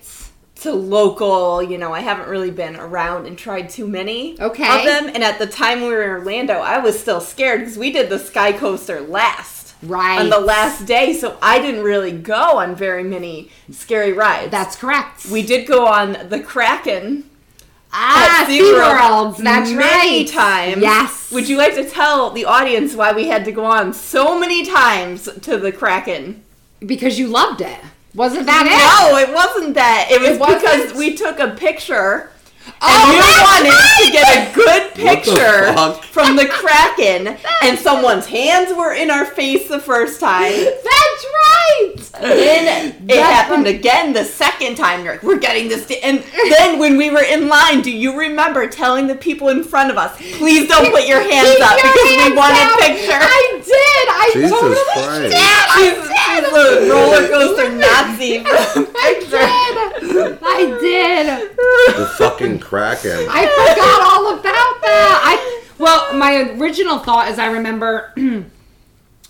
[0.64, 4.78] To local, you know, I haven't really been around and tried too many Okay.
[4.78, 5.14] of them.
[5.14, 8.08] And at the time we were in Orlando, I was still scared because we did
[8.10, 9.74] the Sky Coaster last.
[9.82, 10.18] Right.
[10.18, 14.50] On the last day, so I didn't really go on very many scary rides.
[14.50, 15.26] That's correct.
[15.26, 17.28] we did go on the Kraken
[17.92, 19.36] ah at SeaWorld.
[19.38, 20.26] That's many right.
[20.28, 20.80] times.
[20.80, 21.30] Yes.
[21.30, 24.64] Would you like to tell the audience why we had to go on so many
[24.64, 26.42] times to the Kraken?
[26.84, 27.78] because you loved it.
[28.14, 30.08] Wasn't that No, it wasn't that.
[30.10, 32.30] It was It because we took a picture.
[32.66, 34.04] Oh, and you wanted right!
[34.06, 39.10] to get a good What the picture from the Kraken, and someone's hands were in
[39.10, 40.52] our face the first time.
[40.52, 41.94] That's right.
[42.20, 43.74] Then it That's happened right.
[43.74, 45.04] again the second time.
[45.04, 45.84] You're like, we're getting this.
[45.84, 49.64] sta-" And then when we were in line, do you remember telling the people in
[49.64, 52.72] front of us, please don't put your hands Keep up your because we want down.
[52.72, 53.18] a picture?
[53.20, 54.06] I did.
[54.08, 55.32] I Jesus totally Christ.
[55.32, 55.40] did.
[55.40, 56.44] I She's, did.
[56.44, 60.38] she's a roller coaster Nazi I did.
[60.42, 61.96] I did.
[61.96, 63.26] The fucking Kraken.
[63.30, 65.20] I forgot all about that.
[65.24, 68.12] I well, my original thought is I remember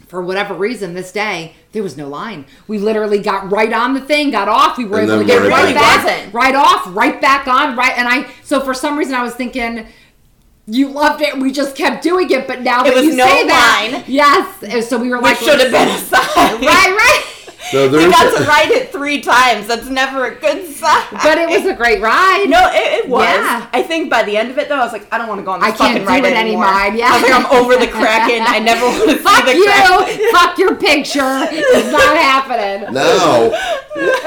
[0.09, 2.47] for whatever reason this day there was no line.
[2.69, 4.79] We literally got right on the thing, got off.
[4.79, 6.07] We were And able to get right right back.
[6.07, 7.97] back, right off, right back on, right.
[7.99, 9.87] And I so for some reason I was thinking.
[10.67, 11.37] You loved it.
[11.39, 14.89] We just kept doing it, but now that was you no say that, yes.
[14.89, 16.23] So we were Which like, should have been a sign.
[16.25, 16.61] right,
[16.97, 17.25] right.
[17.71, 19.67] So We there's got to ride it three times.
[19.67, 21.05] That's never a good sign.
[21.13, 22.47] But it was a great ride.
[22.49, 23.25] No, it, it was.
[23.25, 23.69] Yeah.
[23.73, 25.45] I think by the end of it, though, I was like, I don't want to
[25.45, 26.67] go on this I can't fucking do ride it anymore.
[26.67, 27.09] anymore, yeah.
[27.11, 28.43] I was like, I'm over the Kraken.
[28.47, 29.65] I never want to see Fuck the you.
[29.65, 30.33] Kraken.
[30.33, 31.49] Fuck your picture.
[31.51, 32.93] It's not happening.
[32.93, 33.51] no.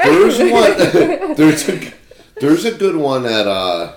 [0.02, 1.34] There's one.
[1.36, 1.92] There's a
[2.40, 3.92] there's a good one at uh,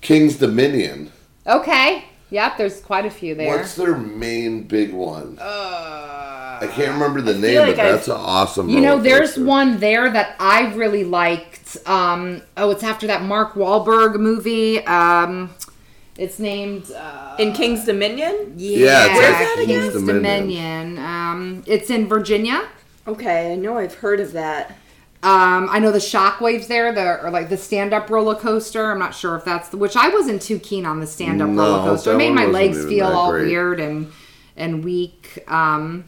[0.00, 1.12] King's Dominion.
[1.46, 2.04] Okay.
[2.30, 3.58] Yep, there's quite a few there.
[3.58, 5.36] What's their main big one?
[5.38, 5.44] Uh,
[6.62, 8.68] I can't remember the name, like but I've- that's an awesome.
[8.68, 9.44] you know, there's coaster.
[9.44, 11.76] one there that I really liked.
[11.86, 14.84] Um, oh, it's after that Mark Wahlberg movie.
[14.86, 15.50] Um,
[16.16, 16.92] it's named.
[16.92, 18.52] Uh, In King's Dominion?
[18.56, 20.22] yeah, Yeah, it's at King's King's Dominion.
[20.22, 20.98] Dominion.
[20.98, 22.62] Um, it's in Virginia.
[23.08, 24.76] Okay, I know I've heard of that.
[25.24, 28.90] Um, I know the shockwaves there, the or like the stand-up roller coaster.
[28.90, 31.62] I'm not sure if that's the which I wasn't too keen on the stand-up No,
[31.62, 32.12] roller coaster.
[32.12, 33.46] It made my legs feel all great.
[33.46, 34.12] weird and
[34.56, 35.42] and weak.
[35.48, 36.04] Um,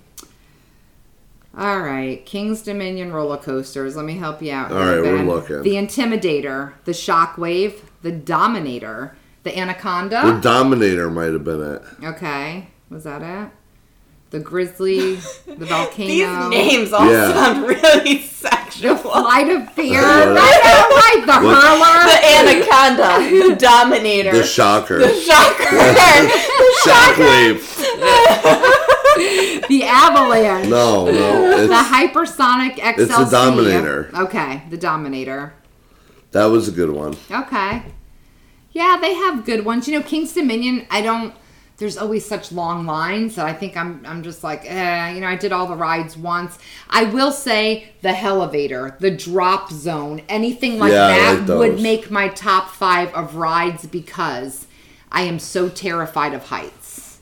[1.56, 3.96] all right, King's Dominion roller coasters.
[3.96, 4.72] Let me help you out.
[4.72, 5.62] All right, here, right, we're looking.
[5.62, 10.22] The Intimidator, the Shockwave, the Dominator, the Anaconda.
[10.24, 11.82] The Dominator might have been it.
[12.04, 13.50] okay, was that it?
[14.30, 15.14] The Grizzly,
[15.46, 16.50] the Volcano.
[16.50, 17.32] These names all Yeah.
[17.32, 18.90] sound really sexual.
[18.92, 18.96] actual.
[18.96, 20.02] Flight of fear.
[20.02, 21.20] Right, right.
[21.20, 22.10] The The hurler.
[22.34, 24.98] anaconda, the dominator, The shocker.
[24.98, 25.64] the shocker.
[26.84, 27.60] The Shockwave.
[29.68, 30.68] The avalanche.
[30.68, 31.66] No, no.
[31.66, 32.98] The hypersonic XLC.
[32.98, 34.10] It's the Dominator.
[34.14, 35.54] Okay, the Dominator.
[36.32, 37.16] that was a good one.
[37.30, 37.82] Okay.
[38.72, 39.86] Yeah, they have good ones.
[39.88, 41.34] You know, King's Dominion, I don't
[41.76, 45.26] there's always such long lines that I think I'm I'm just like, eh, you know,
[45.26, 46.58] I did all the rides once.
[46.88, 52.10] I will say the Elevator, the drop zone, anything like Yeah, that like would make
[52.10, 54.66] my top 5 of rides because
[55.10, 57.18] I am so terrified of heights.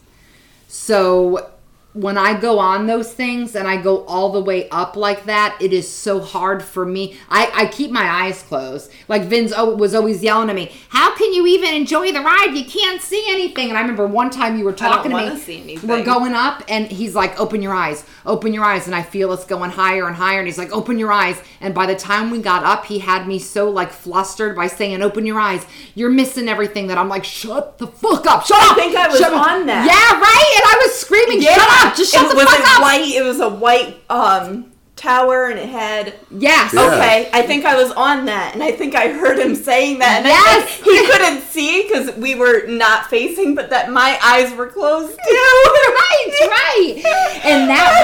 [0.69, 1.52] So
[1.95, 5.59] when I go on those things and I go all the way up like that,
[5.61, 7.19] it is so hard for me.
[7.29, 8.91] I, I keep my eyes closed.
[9.09, 12.53] Like Vince was always yelling at me, How can you even enjoy the ride?
[12.55, 13.69] You can't see anything.
[13.69, 15.23] And I remember one time you were talking to me.
[15.87, 18.87] We're going up and he's like, Open your eyes, open your eyes.
[18.87, 20.39] And I feel us going higher and higher.
[20.39, 21.43] And he's like, Open your eyes.
[21.61, 25.03] And by the time we got up, he had me so like flustered by saying,
[25.03, 25.67] Open your eyes.
[25.95, 28.47] You're missing everything that I'm like, Shut the fuck up.
[28.47, 28.77] Shut up.
[28.77, 29.85] think I was Shut up." on that.
[29.85, 30.53] Yeah, right?
[30.57, 31.82] And I was screaming, Shut up.
[31.97, 32.83] Just shut it the was fuck it up.
[32.83, 33.09] white.
[33.09, 36.15] It was a white um tower, and it had.
[36.31, 36.73] Yes.
[36.75, 36.87] Yeah.
[36.87, 40.19] Okay, I think I was on that, and I think I heard him saying that.
[40.19, 40.77] And I Yes.
[40.77, 45.11] think he couldn't see because we were not facing, but that my eyes were closed
[45.29, 45.65] too.
[45.89, 47.03] right, right.
[47.45, 48.03] And that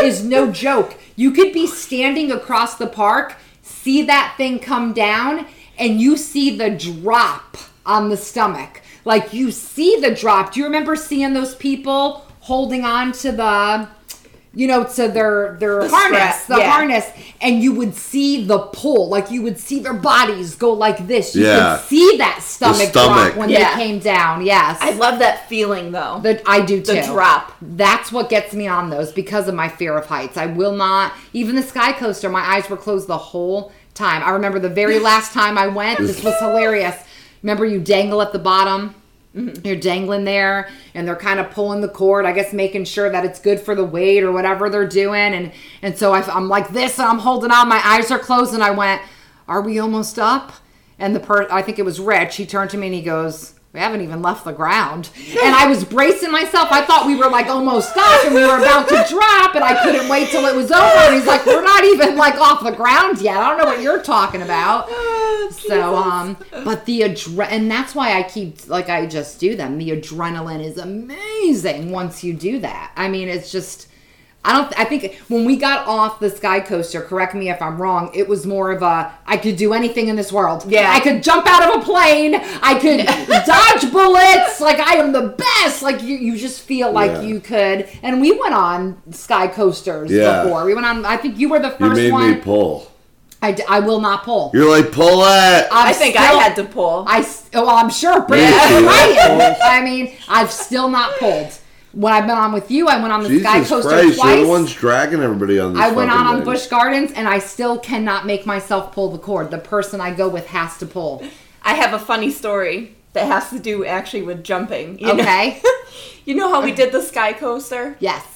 [0.00, 0.96] ride is no joke.
[1.16, 5.46] You could be standing across the park, see that thing come down,
[5.76, 8.80] and you see the drop on the stomach.
[9.04, 10.52] Like you see the drop.
[10.52, 13.88] Do you remember seeing those people holding on to the
[14.54, 16.70] you know, to their their The harness, strap, the yeah.
[16.70, 17.06] harness,
[17.40, 21.36] and you would see the pull, like you would see their bodies go like this.
[21.36, 21.76] You Yeah.
[21.76, 23.34] could see that stomach, stomach.
[23.34, 23.76] drop when Yeah.
[23.76, 24.44] they came down.
[24.44, 26.20] Yes, I love that feeling though.
[26.22, 26.94] That I do too.
[26.94, 27.52] The drop.
[27.60, 30.36] That's what gets me on those because of my fear of heights.
[30.38, 31.12] I will not.
[31.34, 34.22] Even the sky coaster, my eyes were closed the whole time.
[34.24, 35.98] I remember the very last time I went.
[35.98, 36.96] This was hilarious.
[37.42, 38.94] Remember, you dangle at the bottom.
[39.38, 39.66] Mm-hmm.
[39.66, 42.26] You're dangling there, and they're kind of pulling the cord.
[42.26, 45.34] I guess making sure that it's good for the weight or whatever they're doing.
[45.34, 47.68] And and so I, I'm like this, and I'm holding on.
[47.68, 49.02] My eyes are closed, and I went,
[49.46, 50.52] "Are we almost up?"
[50.98, 52.36] And the per I think it was Rich.
[52.36, 55.66] He turned to me and he goes, "We haven't even left the ground." And I
[55.68, 56.68] was bracing myself.
[56.72, 59.80] I thought we were like almost stuck and we were about to drop, and I
[59.82, 60.82] couldn't wait till it was over.
[60.84, 63.36] And he's like, "We're not even like off the ground yet.
[63.36, 64.88] I don't know what you're talking about."
[65.50, 69.78] So um, but the adre and that's why I keep like I just do them.
[69.78, 72.92] The adrenaline is amazing once you do that.
[72.96, 73.88] I mean, it's just.
[74.48, 74.78] I don't.
[74.80, 78.10] I think when we got off the sky coaster, correct me if I'm wrong.
[78.14, 80.64] It was more of a I could do anything in this world.
[80.66, 80.90] Yeah.
[80.90, 82.34] I could jump out of a plane.
[82.34, 83.04] I could
[83.46, 84.60] dodge bullets.
[84.60, 85.82] Like I am the best.
[85.82, 87.20] Like you, you just feel like Yeah.
[87.22, 87.88] you could.
[88.02, 90.44] And we went on sky coasters Yeah.
[90.44, 90.64] before.
[90.64, 91.04] We went on.
[91.04, 91.80] I think you were the first.
[91.80, 92.30] You first made one.
[92.32, 92.90] me pull.
[93.40, 94.50] I, d- I will not pull.
[94.52, 95.68] You're like, pull it.
[95.70, 97.04] I think I had to pull.
[97.06, 98.80] I s- well, I'm sure Brittany Yeah.
[98.84, 99.56] right.
[99.62, 101.56] I mean, I've still not pulled.
[101.92, 104.36] When I've been on with you, I went on the Sky Jesus Coaster Christ, you're
[104.42, 106.44] the ones dragging everybody on this I went on fucking on thing.
[106.44, 109.50] Busch Gardens, and I still cannot make myself pull the cord.
[109.50, 111.22] The person I go with has to pull.
[111.62, 114.98] I have a funny story that has to do actually with jumping.
[114.98, 115.14] you know?
[115.14, 115.62] Okay.
[116.24, 117.96] you know how we did the sky coaster?
[118.00, 118.26] Yes.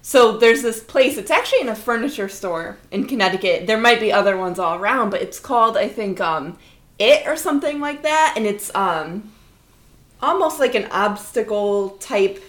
[0.00, 1.16] So there's this place.
[1.16, 3.66] It's actually in a furniture store in Connecticut.
[3.66, 6.58] There might be other ones all around, but it's called I think um
[6.98, 9.32] it or something like that, and it's um
[10.20, 12.42] almost like an obstacle type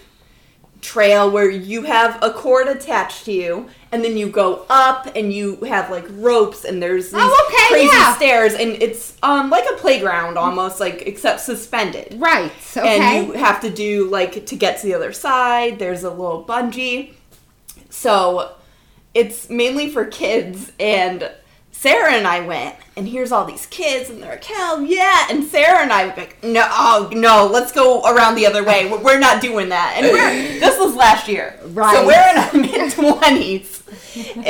[0.84, 5.32] trail where you have a cord attached to you and then you go up and
[5.32, 8.14] you have like ropes and there's these Oh, okay, crazy yeah.
[8.14, 12.52] stairs and it's um like a playground almost like except suspended Right.
[12.76, 12.98] Okay.
[13.00, 16.44] and you have to do like to get to the other side there's a little
[16.44, 17.14] bungee
[17.88, 18.52] so
[19.14, 21.30] it's mainly for kids and
[21.74, 25.44] sarah and i went and here's all these kids and they're like hell yeah and
[25.44, 29.18] sarah and i were like no oh, no let's go around the other way We're-
[29.18, 31.94] not doing that and we're this was last year Right.
[31.94, 33.82] so we're in our mid-20s
[34.36, 34.44] and,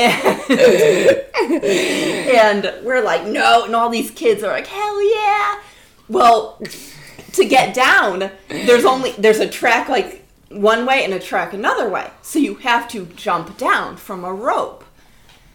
[2.65, 5.61] and we're like no and all these kids are like hell yeah
[6.09, 6.61] well
[7.33, 11.89] to get down, there's only there's a track like one way and a track another
[11.89, 12.09] way.
[12.23, 14.85] So you have to jump down from a rope.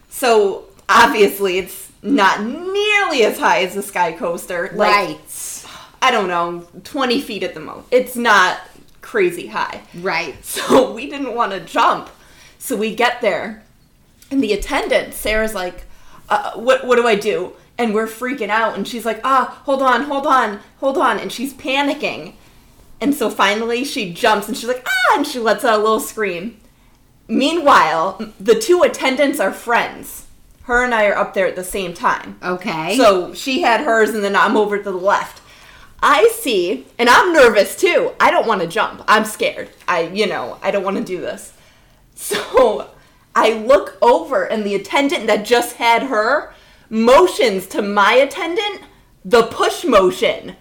[0.10, 4.72] So obviously it's not nearly as high as the sky coaster.
[4.74, 5.66] Like right.
[6.02, 7.88] I don't know, 20 feet at the most.
[7.92, 8.60] It's not
[9.02, 9.82] crazy high.
[9.96, 10.44] Right.
[10.44, 12.10] So we didn't want to jump.
[12.58, 13.64] So we get there,
[14.30, 15.86] and the attendant, Sarah's like,
[16.28, 16.86] uh, "What?
[16.86, 20.28] What do I do?" And we're freaking out, and she's like, "Ah, hold on, hold
[20.28, 22.34] on, hold on," and she's panicking.
[23.00, 26.02] And so finally, she jumps, and she's like, "Ah!" and she lets out a little
[26.02, 26.60] scream.
[27.30, 30.26] Meanwhile, the two attendants are friends.
[30.70, 32.38] Her and I are up there at the same time.
[32.44, 32.96] Okay.
[32.96, 35.42] So she had hers, and then I'm over to the left.
[36.00, 38.12] I see, and I'm nervous too.
[38.20, 39.04] I don't want to jump.
[39.08, 39.72] I'm scared.
[39.88, 41.54] I, you know, I don't want to do this.
[42.14, 42.92] So
[43.34, 46.54] I look over, and the attendant that just had her
[46.88, 48.84] motions to my attendant
[49.26, 50.56] the push motion.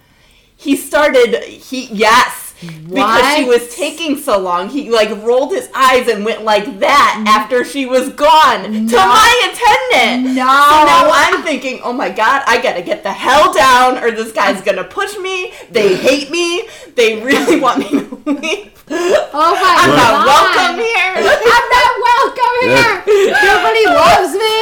[0.56, 2.48] He started, he, yes.
[2.60, 7.14] Because she was taking so long, he like rolled his eyes and went like that
[7.18, 7.28] mm-hmm.
[7.28, 8.96] after she was gone to No.
[8.96, 9.50] my
[9.90, 10.34] attendant.
[10.34, 10.42] No.
[10.42, 14.32] So now I'm thinking, oh my god, I gotta get the hell down, or this
[14.32, 15.52] guy's gonna push me.
[15.70, 16.68] They hate me.
[16.94, 18.84] They really want me to leave.
[18.90, 19.78] oh my god.
[19.80, 20.12] I'm god.
[20.12, 21.14] not welcome here.
[21.16, 22.94] I'm not welcome here.
[23.42, 24.58] Nobody loves me.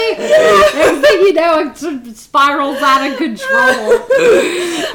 [0.76, 4.06] Next thing you know, it spirals out of control.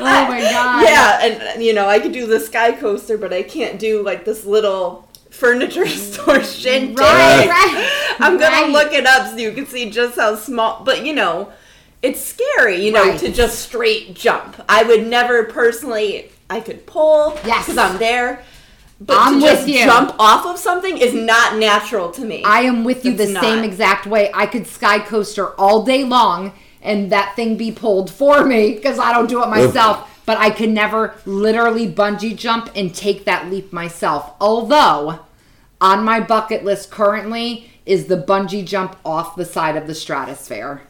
[0.03, 0.83] Oh my god.
[0.83, 4.25] Yeah, and you know, I could do the sky coaster, but I can't do like
[4.25, 5.07] this little
[5.41, 6.97] furniture store shindig.
[6.99, 8.15] Right, right.
[8.19, 8.69] I'm gonna Right.
[8.71, 10.83] look it up so you can see just how small.
[10.85, 11.49] But you know,
[12.03, 13.19] it's scary, you know, Right.
[13.19, 14.55] to just straight jump.
[14.69, 16.31] I would never personally.
[16.49, 17.65] I could pull, Yes.
[17.65, 18.43] because I'm there.
[18.99, 19.83] But I'm to just you.
[19.83, 22.43] jump off of something is not natural to me.
[22.45, 23.41] I am with you the not.
[23.43, 24.29] same exact way.
[24.33, 26.51] I could sky coaster all day long
[26.83, 30.07] and that thing be pulled for me because I don't do it myself.
[30.27, 34.33] But I could never literally bungee jump and take that leap myself.
[34.39, 35.19] Although,
[35.81, 40.83] on my bucket list currently is the bungee jump off the side of the stratosphere.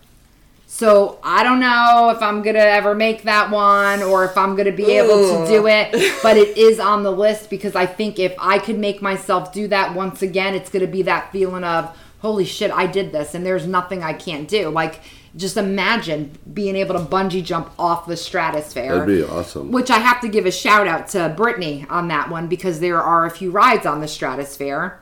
[0.68, 4.72] So I don't know if I'm gonna ever make that one or if I'm gonna
[4.72, 5.92] be able to do it,
[6.24, 9.68] but it is on the list because I think if I could make myself do
[9.68, 13.46] that once again, it's gonna be that feeling of holy shit, I did this and
[13.46, 14.70] there's nothing I can't do.
[14.70, 15.02] Like
[15.36, 19.00] just imagine being able to bungee jump off the stratosphere.
[19.00, 19.72] That'd be awesome.
[19.72, 23.02] Which I have to give a shout out to Brittany on that one because there
[23.02, 25.02] are a few rides on the stratosphere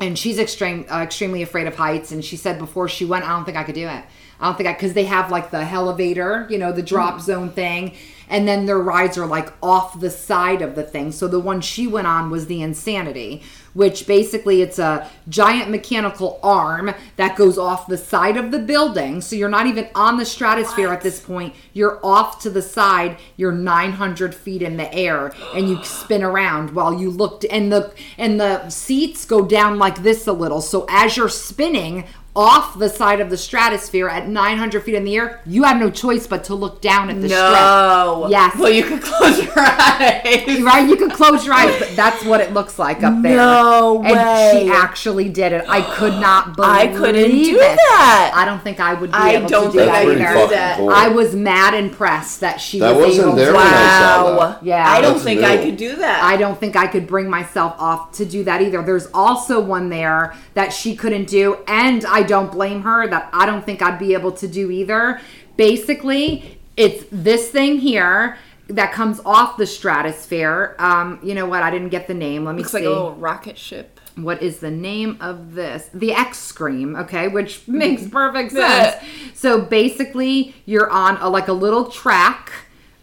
[0.00, 2.12] and she's extreme, uh, extremely afraid of heights.
[2.12, 4.04] And she said before she went, I don't think I could do it.
[4.38, 7.50] I don't think I because they have like the elevator, you know, the drop zone
[7.50, 7.94] thing,
[8.28, 11.10] and then their rides are like off the side of the thing.
[11.12, 13.42] So the one she went on was the Insanity,
[13.76, 19.20] which basically it's a giant mechanical arm that goes off the side of the building.
[19.20, 21.54] So you're not even on the stratosphere at this point.
[21.74, 23.18] You're off to the side.
[23.36, 27.44] You're 900 feet in the air, and you spin around while you look.
[27.50, 30.62] And the and the seats go down like this a little.
[30.62, 32.04] So as you're spinning
[32.36, 35.90] off the side of the stratosphere at 900 feet in the air, you have no
[35.90, 38.24] choice but to look down at the no.
[38.26, 38.30] strip.
[38.30, 38.56] Yes.
[38.58, 40.60] Well, you could close your eyes.
[40.62, 43.36] Right, you can close your eyes, but that's what it looks like up there.
[43.36, 45.64] No And she actually did it.
[45.68, 47.76] I could not believe I couldn't do it.
[47.76, 48.32] that.
[48.34, 50.16] I don't think I would be I able don't to do think that I could
[50.18, 50.54] pretty do either.
[50.54, 50.76] that.
[50.78, 50.90] cool.
[50.90, 53.56] I was mad impressed that she That was wasn't able there to.
[53.56, 53.70] when I
[54.00, 54.38] saw Wow.
[54.50, 54.62] that.
[54.64, 54.84] Yeah.
[54.86, 55.46] I don't That's think new.
[55.46, 56.22] I could do that.
[56.22, 58.82] I don't think I could bring myself off to do that either.
[58.82, 63.46] There's also one there that she couldn't do, and I don't blame her that I
[63.46, 65.20] don't think I'd be able to do either.
[65.56, 68.36] Basically, it's this thing here
[68.68, 70.74] that comes off the stratosphere.
[70.78, 71.62] Um, you know what?
[71.62, 72.44] I didn't get the name.
[72.44, 72.78] Let me Looks see.
[72.78, 74.00] like a little rocket ship.
[74.16, 75.88] what is the name of this?
[75.94, 78.96] The X Scream, okay, which makes perfect sense.
[79.34, 82.50] So basically, you're on a, like a little track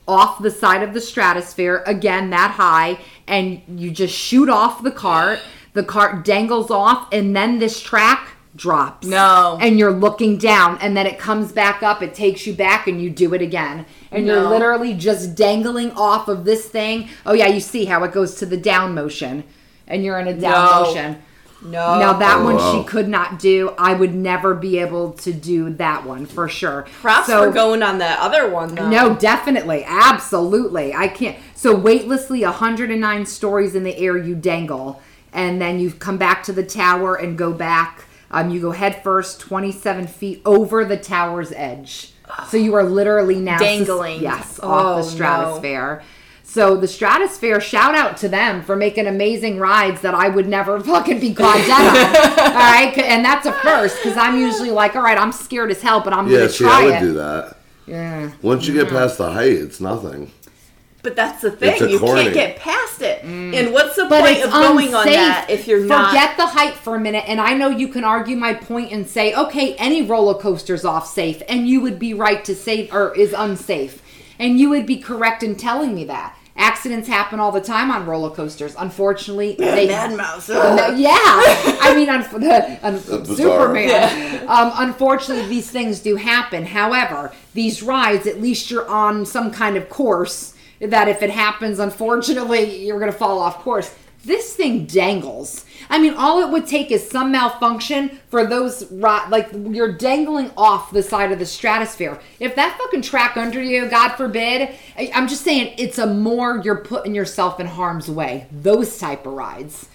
[0.08, 4.92] off the side of the stratosphere, again that high, and you just shoot off the
[4.92, 5.40] cart.
[5.74, 9.08] The cart dangles off, and then this track drops.
[9.08, 9.58] No.
[9.62, 13.02] And you're looking down, and then it comes back up, it takes you back, and
[13.02, 13.86] you do it again.
[14.12, 17.10] And you're literally just dangling off of this thing.
[17.26, 19.44] Oh, yeah, you see how it goes to the down motion,
[19.88, 20.84] and you're in a down No.
[20.84, 21.18] motion.
[21.66, 21.98] No.
[21.98, 22.74] Now that Oh, one wow.
[22.74, 23.72] she could not do.
[23.78, 26.86] I would never be able to do that one for sure.
[27.02, 28.90] Props So- for going on the other one though.
[28.90, 30.94] No, definitely, absolutely.
[30.94, 31.38] I can't.
[31.56, 35.02] So weightlessly, 109 stories in the air you dangle,
[35.32, 38.04] and then you come back to the tower and go back.
[38.34, 42.12] Um, you go head first, 27 feet over the tower's edge.
[42.50, 44.22] So you are literally now sus- Dangling.
[44.22, 45.16] yes, Oh, off the no.
[45.16, 46.04] stratosphere.
[46.44, 50.80] So the stratosphere, shout out to them for making amazing rides that I would never
[50.80, 52.40] fucking be caught dead on.
[52.48, 55.82] all right, and that's a first because I'm usually like, all right, I'm scared as
[55.82, 57.00] hell, but I'm Yeah, gonna see, try I would it.
[57.02, 57.58] do that.
[57.86, 58.32] Yeah.
[58.42, 60.32] Once you get past the height, it's nothing.
[61.04, 61.90] But that's the thing.
[61.90, 62.24] You corny.
[62.24, 63.24] can't get past it.
[63.24, 64.10] And what's the Mm.
[64.10, 64.96] But point it's of going unsafe.
[64.96, 66.10] on that if you're not?
[66.12, 69.06] Forget the hype for a minute, and I know you can argue my point and
[69.08, 73.14] say, okay, any roller coaster's off safe, and you would be right to say, or
[73.16, 74.02] is unsafe,
[74.40, 76.38] and you would be correct in telling me that.
[76.56, 78.76] Accidents happen all the time on roller coasters.
[78.78, 80.48] Unfortunately, they Mad Mouse.
[80.50, 82.94] No, yeah, I mean, un- the, un-
[83.24, 83.36] bizarre.
[83.36, 84.48] Superman.
[84.48, 86.64] Um, unfortunately, these things do happen.
[86.66, 90.53] However, these rides, at least you're on some kind of course
[90.90, 93.94] that if it happens, unfortunately, you're going to fall off course.
[94.26, 95.66] This thing dangles.
[95.90, 100.52] I mean, all it would take is some malfunction for those ri- like you're dangling
[100.56, 102.20] off the side of the stratosphere.
[102.40, 104.70] If that fucking track under you, God forbid,
[105.14, 108.48] I'm just saying it's a more you're putting yourself in harm's way.
[108.50, 109.90] Those type of rides.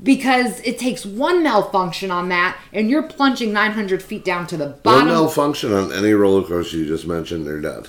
[0.00, 4.66] Because it takes one malfunction on that, and you're plunging 900 feet down to the
[4.66, 5.06] bottom.
[5.06, 7.88] One malfunction on any roller coaster you just mentioned, they're dead.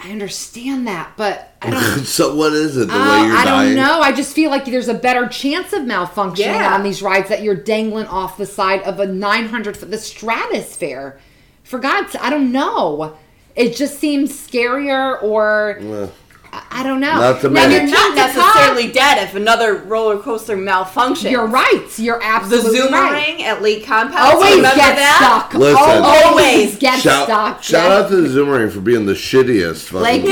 [0.00, 2.04] I understand that, but I don't.
[2.04, 2.86] so what is it?
[2.86, 3.74] The Oh, way you're I dying?
[3.74, 4.00] don't know.
[4.00, 6.74] I just feel like there's a better chance of malfunctioning Yeah.
[6.74, 11.18] on these rides that you're dangling off the side of a 900 foot, the stratosphere.
[11.64, 13.16] For God's, I don't know.
[13.56, 16.12] It just seems scarier, or Well,
[16.52, 17.14] I, I don't know.
[17.14, 21.30] Not to Now, you're You're not King Kong, necessarily dead if another roller coaster malfunctions.
[21.30, 21.86] You're right.
[21.96, 23.40] You're The absolutely Zoomerang right.
[23.40, 24.34] at Lake Compounce.
[24.34, 25.46] Always remember get that?
[25.48, 25.54] stuck.
[25.60, 25.76] Listen.
[26.04, 27.62] Always get shout stuck.
[27.62, 27.96] shout Yeah.
[27.98, 30.30] out to the Zoomerang for being the shittiest Lake fucking.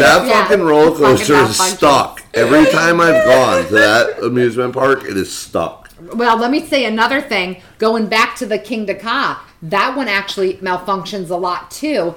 [0.00, 0.42] That Yeah.
[0.46, 2.22] fucking roller Fucking coaster is stuck.
[2.34, 5.90] Every time I've gone to that amusement park, it is stuck.
[6.14, 7.62] Well, let me say another thing.
[7.78, 12.14] Going back to the Kingda Ka, that one actually malfunctions a lot too.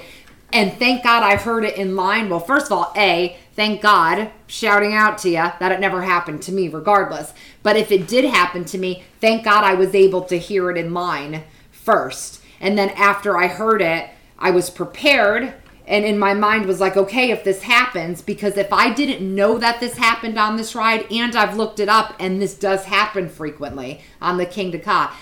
[0.55, 2.29] And thank God I heard it in line.
[2.29, 6.41] Well, first of all, A, thank God, shouting out to you that it never happened
[6.43, 7.33] to me, regardless.
[7.61, 10.77] But if it did happen to me, thank God I was able to hear it
[10.77, 12.41] in line first.
[12.61, 15.53] And then after I heard it, I was prepared
[15.87, 19.59] and in my mind was like okay if this happens because if i didn't know
[19.59, 23.29] that this happened on this ride and i've looked it up and this does happen
[23.29, 25.15] frequently on the Kingda Ka.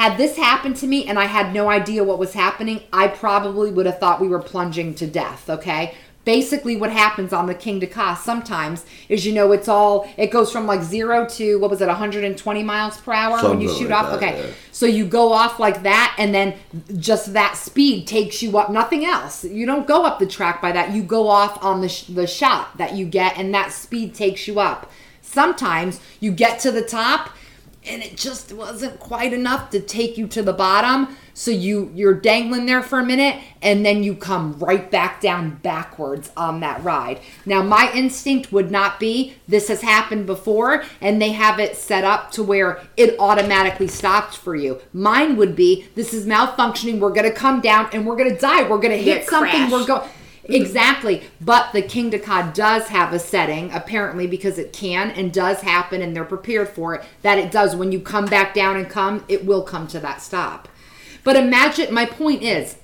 [0.00, 3.70] Had this happened to me and i had no idea what was happening i probably
[3.70, 5.94] would have thought we were plunging to death okay
[6.24, 10.52] basically what happens on the Kingda Ka sometimes is you know it's all it goes
[10.52, 13.90] from like zero to what was it 120 miles per hour when you Something shoot
[13.90, 14.54] like off that, okay yeah.
[14.72, 16.56] so you go off like that, and then
[16.96, 18.70] just that speed takes you up.
[18.70, 19.44] Nothing else.
[19.44, 20.92] You don't go up the track by that.
[20.92, 24.46] You go off on the sh- the shot that you get, and that speed takes
[24.48, 24.90] you up.
[25.22, 27.30] Sometimes you get to the top,
[27.86, 31.16] and it just wasn't quite enough to take you to the bottom.
[31.32, 35.56] So you you're dangling there for a minute, and then you come right back down
[35.62, 37.20] backwards on that ride.
[37.46, 42.04] Now my instinct would not be this has happened before, and they have it set
[42.04, 44.80] up to where it automatically stopped for you.
[44.92, 46.98] Mine would be this is malfunctioning.
[46.98, 48.68] We're gonna come down and we're gonna die.
[48.68, 49.70] We're gonna hit something.
[49.70, 50.08] We're going.
[50.44, 51.22] Exactly.
[51.40, 56.02] But the Kingda Ka does have a setting, apparently, because it can and does happen,
[56.02, 57.76] and they're prepared for it, that it does.
[57.76, 60.68] When you come back down and come, it will come to that stop.
[61.22, 62.76] But imagine, my point is,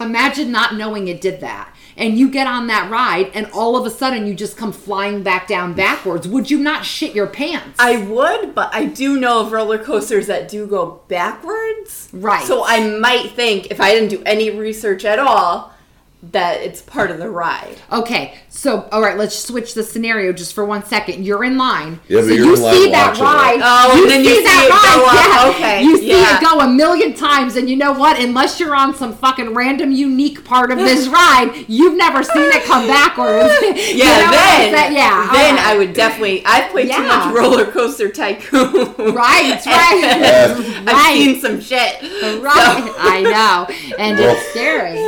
[0.00, 1.74] imagine not knowing it did that.
[1.96, 5.24] And you get on that ride, and all of a sudden you just come flying
[5.24, 6.28] back down backwards.
[6.28, 7.76] Would you not shit your pants?
[7.80, 12.08] I would, but I do know of roller coasters that do go backwards.
[12.12, 12.46] Right.
[12.46, 15.74] So I might think, if I didn't do any research at all,
[16.20, 17.76] that it's part of the ride.
[17.92, 21.24] Okay, so all right, let's switch the scenario just for one second.
[21.24, 22.00] You're in line.
[22.08, 23.54] Yeah, but so you're you in line see that ride.
[23.54, 23.62] it.
[23.64, 25.14] Oh, and then you see it go up.
[25.14, 25.50] yeah.
[25.54, 26.36] Okay, You see yeah.
[26.38, 28.18] it go a million times, and you know what?
[28.20, 32.64] Unless you're on some fucking random unique part of this ride, you've never seen it
[32.64, 33.54] come backwards.
[33.88, 34.96] You Yeah, know then, saying?
[34.96, 35.66] yeah, then all right.
[35.66, 36.44] I would definitely.
[36.44, 38.94] I've played too much roller coaster tycoon.
[39.14, 41.12] Right, right, I've right.
[41.14, 42.02] seen some shit.
[42.42, 44.98] Right, I know, and Well- it's scary.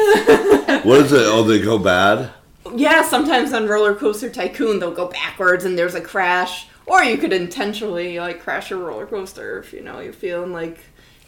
[1.01, 1.27] What is it?
[1.29, 2.31] Oh, they go bad?
[2.75, 7.17] Yeah, sometimes on roller coaster tycoon they'll go backwards and there's a crash, or you
[7.17, 10.79] could intentionally like crash a roller coaster if you know you're feeling like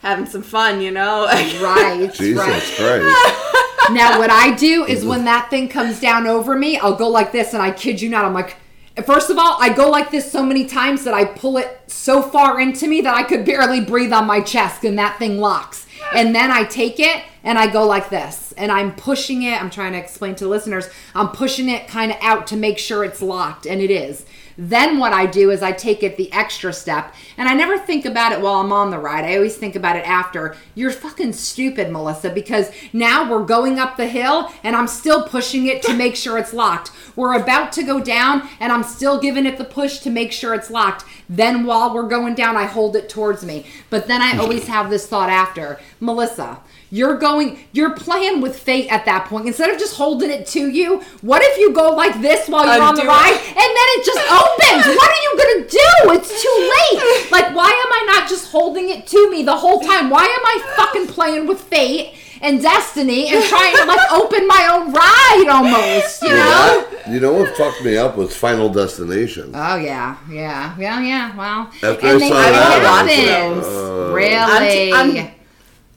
[0.03, 1.25] having some fun, you know.
[1.63, 3.01] Right, Jesus right.
[3.01, 3.49] Christ.
[3.93, 7.33] Now, what I do is when that thing comes down over me, I'll go like
[7.33, 8.57] this, and I kid you not, I'm like,
[9.05, 12.23] first of all, I go like this so many times that I pull it so
[12.23, 15.87] far into me that I could barely breathe on my chest, and that thing locks.
[16.15, 19.61] And then I take it and I go like this, and I'm pushing it.
[19.61, 23.05] I'm trying to explain to listeners, I'm pushing it kind of out to make sure
[23.05, 24.25] it's locked, and it is.
[24.57, 28.05] Then what I do is I take it the extra step, and I never think
[28.05, 29.25] about it while I'm on the ride.
[29.25, 30.57] I always think about it after.
[30.75, 35.67] You're fucking stupid, Melissa, because now we're going up the hill and I'm still pushing
[35.67, 36.91] it to make sure it's locked.
[37.17, 40.55] We're about to go down and I'm still giving it the push to make sure
[40.55, 41.05] it's locked.
[41.29, 43.67] Then while we're going down, I hold it towards me.
[43.91, 44.41] But then I mm-hmm.
[44.41, 46.61] always have this thought after, Melissa,
[46.93, 49.47] you're going, you're playing with fate at that point.
[49.47, 52.85] Instead of just holding it to you, what if you go like this while you're
[52.85, 53.49] on the ride it.
[53.49, 54.95] and then it just opens?
[54.95, 56.21] What are you gonna do?
[56.21, 57.33] It's too late.
[57.33, 60.11] Like, why am I not just holding it to me the whole time?
[60.11, 62.13] Why am I fucking playing with fate
[62.43, 66.21] and destiny and trying to like open my own ride almost?
[66.23, 66.89] You know?
[67.09, 69.53] You know what fucked me up was Final Destination.
[69.55, 71.35] Oh yeah, yeah, yeah, yeah.
[71.37, 73.67] Well, After I and they saw have that, I was happens.
[73.67, 74.93] like, uh, really?
[74.93, 75.42] I'm, I'm,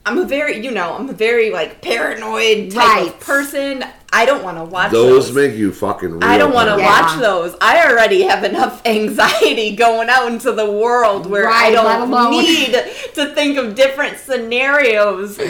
[0.08, 3.08] I'm a very, you know, I'm a very like paranoid type Right.
[3.08, 3.84] of person.
[4.14, 5.36] I don't want to watch Those those.
[5.36, 6.20] make you fucking.
[6.20, 6.86] Real I don't want to Yeah.
[7.02, 7.56] watch those.
[7.60, 12.32] I already have enough anxiety going out into the world where I Right, let don't
[12.32, 12.74] need
[13.16, 15.40] to think of different scenarios.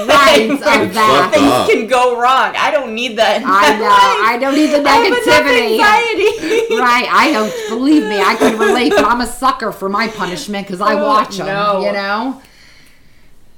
[0.00, 1.30] Right, where of that.
[1.32, 1.68] Things up.
[1.68, 2.54] can go wrong.
[2.56, 3.38] I don't need that.
[3.42, 3.84] In I my know.
[3.84, 4.30] life.
[4.32, 5.72] I don't need the I have negativity.
[5.78, 6.76] anxiety.
[6.80, 7.08] right.
[7.10, 8.18] I don't believe me.
[8.20, 11.46] I can relate, but I'm a sucker for my punishment because I Oh, watch them.
[11.46, 11.84] no.
[11.84, 12.42] You know.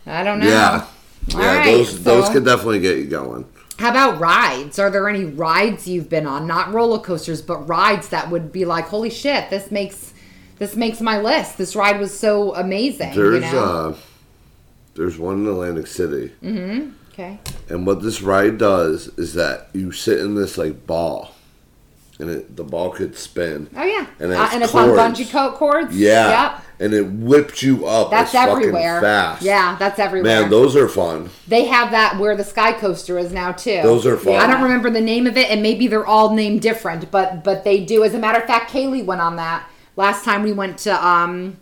[0.06, 0.46] I don't know.
[0.48, 0.86] Yeah.
[1.34, 3.44] All Yeah, right, those those could definitely get you going.
[3.78, 4.78] How about rides?
[4.78, 6.46] Are there any rides you've been on?
[6.46, 10.12] Not roller coasters, but rides that would be like, holy shit, this makes
[10.58, 11.58] this makes my list.
[11.58, 13.14] This ride was so amazing.
[13.14, 13.64] There's you know?
[13.90, 13.96] uh,
[14.94, 16.90] there's one in Atlantic City, Mm-hmm.
[17.12, 17.38] okay.
[17.68, 21.30] and what this ride does is that you sit in this like ball,
[22.18, 23.70] and it, the ball could spin.
[23.76, 24.06] Oh yeah.
[24.20, 25.96] And uh, and it's on bungee coat cords.
[25.96, 26.64] Yeah, Yep.
[26.82, 28.10] And it whipped you up.
[28.10, 29.00] That's everywhere.
[29.00, 29.42] Fast.
[29.42, 30.42] Yeah, that's everywhere.
[30.42, 31.30] man, those are fun.
[31.46, 33.80] They have that where the sky coaster is now too.
[33.82, 34.34] Those are fun.
[34.34, 37.64] I don't remember the name of it, and maybe they're all named different, but but
[37.64, 38.02] they do.
[38.02, 41.58] As a matter of fact, Kaylee went on that last time we went to um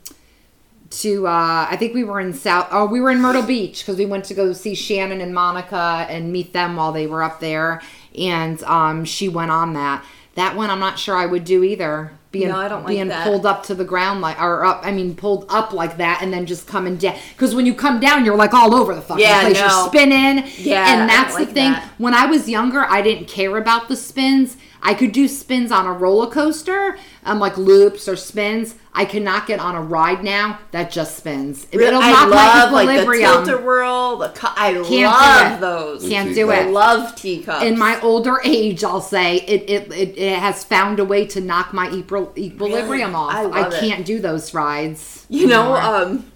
[0.89, 2.69] to uh I think we were in South.
[2.71, 6.07] Oh, we were in Myrtle Beach because we went to go see Shannon and Monica
[6.09, 7.83] and meet them while they were up there,
[8.17, 10.05] and um she went on that.
[10.35, 12.13] That one I'm not sure I would do either.
[12.33, 13.25] Being No, I don't like being that.
[13.27, 14.83] pulled up to the ground like or up.
[14.85, 17.17] I mean pulled up like that and then just coming down.
[17.33, 19.55] Because when you come down, you're like all over the fucking Yeah, place.
[19.59, 19.61] no.
[19.67, 20.45] You're spinning.
[20.59, 21.73] Yeah, and that's like the thing.
[21.73, 21.91] that.
[21.99, 24.57] When I was younger, I didn't care about the spins.
[24.83, 28.77] I could do spins on a roller coaster, um, like loops or spins.
[28.95, 31.67] I cannot get on a ride now that just spins.
[31.71, 33.45] It'll I knock love my like the equilibrium.
[33.45, 34.17] tilt-a-whirl.
[34.17, 36.09] The co- I Can't do love those.
[36.09, 36.55] Can't do it.
[36.55, 37.63] I love teacups.
[37.65, 41.41] In my older age, I'll say it, it, it, it has found a way to
[41.41, 43.15] knock my equil- equilibrium Really?
[43.15, 43.35] off.
[43.35, 43.81] I I, love it.
[43.81, 45.27] can't do those rides.
[45.29, 46.33] You know, um,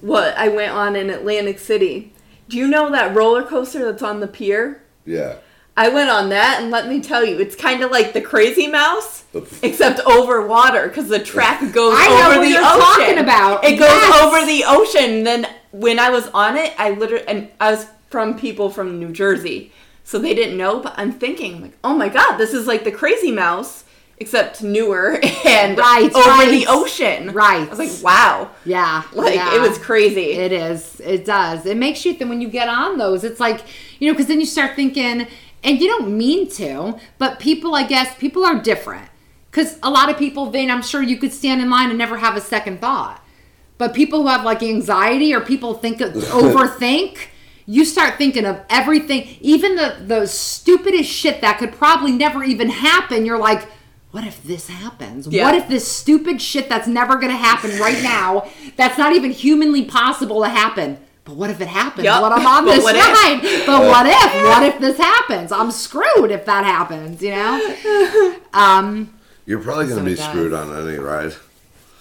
[0.00, 2.12] what I went on in Atlantic City.
[2.48, 4.82] Do you know that roller coaster that's on the pier?
[5.04, 5.36] Yeah.
[5.76, 8.66] I went on that, and let me tell you, it's kind of like the Crazy
[8.66, 9.24] Mouse,
[9.62, 12.14] except over water because the track goes over the water.
[12.14, 12.80] I know what the you're ocean.
[12.80, 13.64] talking about.
[13.64, 14.22] It goes Yes.
[14.22, 15.24] over the ocean.
[15.24, 19.12] Then when I was on it, I literally and I was from people from New
[19.12, 19.70] Jersey,
[20.04, 20.80] so they didn't know.
[20.80, 23.82] But I'm thinking like, oh my god, this is like the Crazy Mouse.
[24.18, 26.48] Except newer and Right, over right.
[26.50, 27.32] the ocean.
[27.34, 27.66] Right.
[27.66, 28.48] I was like, wow.
[28.64, 29.02] Yeah.
[29.12, 29.54] Like yeah.
[29.56, 30.30] it was crazy.
[30.32, 31.00] It is.
[31.00, 31.66] It does.
[31.66, 33.60] It makes you think when you get on those, it's like,
[33.98, 35.26] you know, because then you start thinking,
[35.66, 39.08] and you don't mean to, but people, I guess, people are different.
[39.50, 42.18] Because a lot of people, Vin, I'm sure you could stand in line and never
[42.18, 43.20] have a second thought.
[43.76, 47.18] But people who have like anxiety or people think overthink,
[47.66, 52.68] you start thinking of everything, even the the stupidest shit that could probably never even
[52.68, 53.26] happen.
[53.26, 53.66] You're like,
[54.12, 55.26] what if this happens?
[55.26, 55.44] Yeah.
[55.44, 59.84] What if this stupid shit that's never gonna happen right now, that's not even humanly
[59.84, 60.98] possible to happen?
[61.26, 62.04] But what if it happens?
[62.04, 62.22] Yup.
[62.22, 63.02] What I'm on But this what if?
[63.02, 63.40] ride?
[63.66, 64.44] But what if?
[64.44, 65.52] What if this happens?
[65.52, 67.20] I'm screwed if that happens.
[67.22, 68.36] You know?
[68.54, 69.12] Um.
[69.44, 70.24] You're probably gonna So be it does.
[70.28, 71.34] screwed on any ride.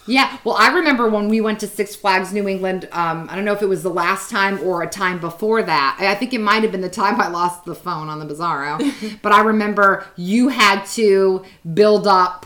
[0.07, 2.87] Yeah, well, I remember when we went to Six Flags New England.
[2.91, 5.97] Um, I don't know if it was the last time or a time before that.
[5.99, 8.25] I I think it might have been the time I lost the phone on the
[8.31, 9.19] Bizarro.
[9.23, 12.45] but I remember you had to build up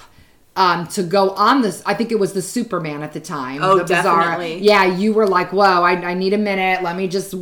[0.56, 1.82] um, to go on this.
[1.86, 3.64] I think it was the Superman at the time.
[3.64, 4.60] Oh, the definitely.
[4.60, 6.84] Yeah, you were like, "Whoa, I, I need a minute.
[6.84, 7.34] Let me just."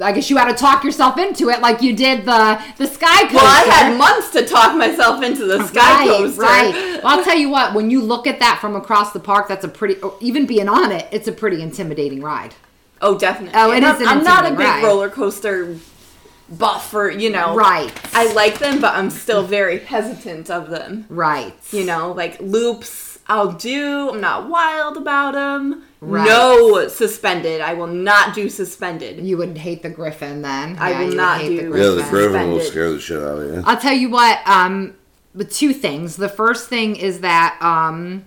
[0.00, 3.22] I guess you had to talk yourself into it, like you did the the Sky
[3.22, 3.36] Coaster.
[3.36, 6.40] well, I had months to talk myself into the sky Right, coaster.
[6.40, 7.00] Right.
[7.02, 7.74] Well, I'll tell you what.
[7.74, 9.96] When you look at that from across the park, that's a pretty.
[10.20, 12.54] Even being on it, it's a pretty intimidating ride.
[13.02, 13.58] Oh, definitely.
[13.60, 14.82] Oh, it is I'm, I'm not a big ride.
[14.84, 15.76] roller coaster
[16.58, 17.54] buff for you know.
[17.54, 17.92] Right.
[18.14, 21.06] I like them, but I'm still very hesitant of them.
[21.08, 21.54] Right.
[21.72, 23.18] You know, like loops.
[23.26, 24.10] I'll do.
[24.10, 25.84] I'm not wild about them.
[26.02, 26.26] Right.
[26.26, 27.62] No suspended.
[27.62, 29.24] I will not do suspended.
[29.24, 30.76] You would hate the Griffon then.
[30.78, 32.10] I Yeah, will you would not hate do- Yeah, the Griffon.
[32.10, 33.62] Griffon will scare the shit out of you.
[33.64, 34.40] I'll tell you what.
[34.46, 34.94] Um,
[35.34, 36.16] the two things.
[36.16, 38.26] The first thing is that um,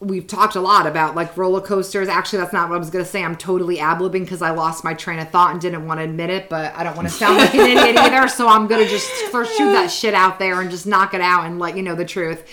[0.00, 2.08] we've talked a lot about like roller coasters.
[2.08, 3.24] Actually, that's not what I was gonna say.
[3.24, 6.30] I'm totally ablibbing because I lost my train of thought and didn't want to admit
[6.30, 6.48] it.
[6.48, 8.28] But I don't want to sound like an idiot either.
[8.28, 11.46] So I'm gonna just first shoot that shit out there and just knock it out
[11.46, 12.44] and let you know the truth.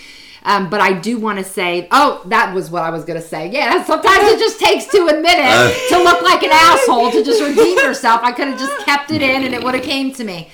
[0.42, 3.48] Um, but I do want to say, oh, that was what I was gonna say.
[3.50, 7.42] Yeah, sometimes it just takes to admit it to look like an asshole to just
[7.42, 8.20] redeem yourself.
[8.22, 10.48] I could have just kept it in and it would have came to me.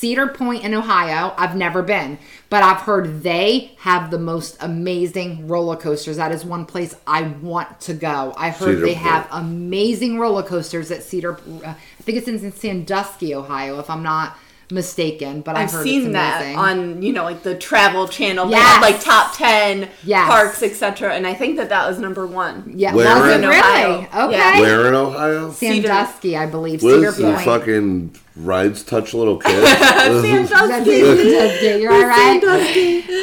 [0.00, 5.46] Cedar Point in Ohio, I've never been, but I've heard they have the most amazing
[5.46, 6.16] roller coasters.
[6.16, 8.32] That is one place I want to go.
[8.34, 9.06] I heard Cedar they Point.
[9.06, 11.34] have amazing roller coasters at Cedar.
[11.36, 14.38] Uh, I think it's in Sandusky, Ohio, if I'm not
[14.72, 18.46] mistaken, but I've, I've heard seen it's that on you know like the Travel Channel.
[18.46, 18.66] They Yes.
[18.72, 20.28] have like top ten Yes.
[20.28, 21.14] parks, etc.
[21.14, 22.72] And I think that that was number one.
[22.76, 23.58] yeah, Where was it in really?
[24.06, 24.26] Ohio?
[24.28, 24.36] Okay.
[24.38, 24.60] Yeah.
[24.60, 25.50] Where in Ohio?
[25.52, 26.82] Sandusky, I believe.
[26.82, 27.44] What Cedar is the Point.
[27.44, 29.66] fucking rides touch little kids?
[29.68, 31.00] Sandusky.
[31.00, 32.42] Sandusky, You're all right.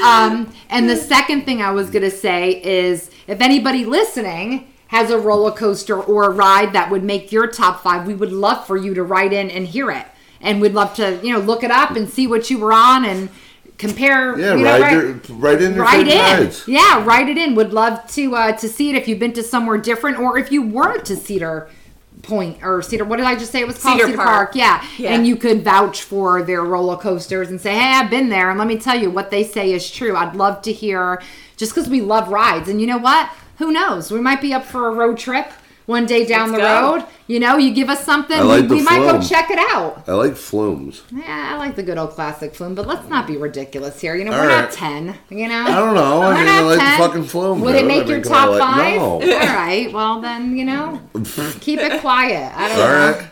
[0.04, 5.18] Um, and the second thing I was gonna say is, if anybody listening has a
[5.20, 8.78] roller coaster or a ride that would make your top five, we would love for
[8.78, 10.06] you to write in and hear it,
[10.42, 13.06] and we'd love to, you know, look it up and see what you were on
[13.06, 13.30] and
[13.78, 14.38] compare.
[14.40, 16.18] yeah, you know, ride, right- write in your write in.
[16.18, 16.68] rides.
[16.68, 17.56] Yeah, write it in.
[17.56, 20.52] Would love to uh, to see it if you've been to somewhere different or if
[20.52, 21.70] you were to Cedar
[22.24, 23.06] Point or Cedar.
[23.06, 23.62] What did I just say?
[23.62, 24.28] It was called Cedar Cedar, Park.
[24.28, 24.56] Park.
[24.56, 24.84] Yeah.
[24.98, 25.12] Yeah.
[25.14, 28.58] and you could vouch for their roller coasters and say, "Hey, I've been there," and
[28.58, 30.16] let me tell you what they say is true.
[30.16, 31.22] I'd love to hear,
[31.58, 33.30] just because we love rides, and you know what?
[33.60, 34.12] Who knows?
[34.12, 35.52] We might be up for a road trip.
[35.88, 36.96] One day down Let's the go.
[36.98, 40.04] road, you know, you give us something, like we, we might go check it out.
[40.06, 41.02] I like flumes.
[41.12, 44.14] Yeah, I like the good old classic flume, but let's not be ridiculous here.
[44.14, 44.64] You know, All we're right.
[44.64, 45.16] not ten.
[45.30, 46.22] You know, I don't know.
[46.24, 46.92] I We're mean, I not like 10.
[47.00, 47.62] the fucking flume.
[47.62, 48.96] Would it make I mean, your come on, top like, five?
[48.98, 49.04] No.
[49.14, 49.94] All right.
[49.94, 51.02] Well, then you know,
[51.62, 52.52] keep it quiet.
[52.54, 53.30] I don't All know.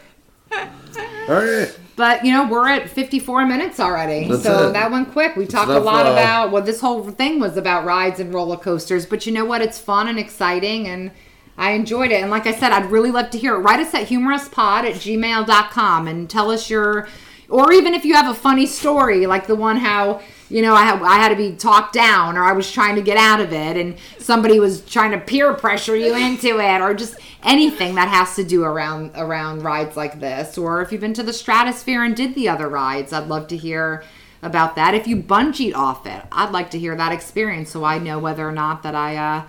[0.51, 0.70] right.
[1.30, 1.80] All right.
[1.97, 4.74] But you know, we're at 54 minutes already, That's so it.
[4.74, 5.36] that went quick.
[5.36, 8.58] We talked a lot uh, about well, this whole thing was about rides and roller
[8.58, 9.06] coasters.
[9.06, 9.62] But you know what?
[9.62, 11.12] It's fun and exciting, and
[11.58, 12.22] I enjoyed it.
[12.22, 13.60] And like I said, I'd really love to hear it.
[13.60, 17.08] Write us at humourouspod at gmail.com and tell us your,
[17.49, 20.84] or even if you have a funny story, like the one how you know I
[20.84, 23.51] had, I had to be talked down, or I was trying to get out of
[23.51, 28.10] it, and somebody was trying to peer pressure you into it, or just anything that
[28.10, 32.03] has to do around around rides like this, or if you've been to the Stratosphere
[32.03, 34.03] and did the other rides, I'd love to hear
[34.41, 34.93] about that.
[34.93, 38.47] If you bungeed off it, I'd like to hear that experience, so I know whether
[38.47, 39.47] or not that I uh,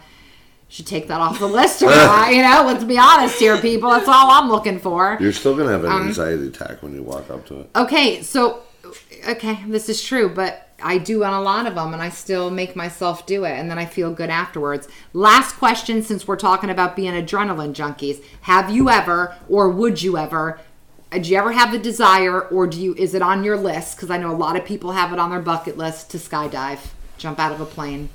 [0.69, 2.33] should take that off the list or not.
[2.33, 3.91] You know, let's be honest here, people.
[3.91, 5.17] That's all I'm looking for.
[5.21, 7.71] You're still gonna have an Um, anxiety attack when you walk up to it.
[7.77, 8.61] Okay, so
[9.29, 12.51] okay, this is true, but I do on a lot of them and I still
[12.51, 14.89] make myself do it and then I feel good afterwards.
[15.15, 18.23] Last question since we're talking about being adrenaline junkies.
[18.43, 20.61] Have you ever or would you ever
[21.13, 23.97] uh, do you ever have the desire or do you is it on your list
[23.99, 26.81] cuz I know a lot of people have it on their bucket list to skydive,
[27.17, 28.11] jump out of a plane.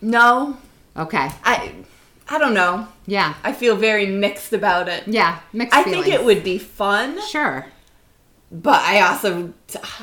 [0.00, 0.56] No,
[0.96, 1.30] Okay.
[1.44, 1.72] I
[2.28, 2.86] I don't know.
[3.06, 3.34] Yeah.
[3.42, 5.04] I feel very mixed about it.
[5.06, 6.04] Yeah, mixed I feelings.
[6.04, 7.66] think it would be fun, Sure.
[8.52, 9.52] but I also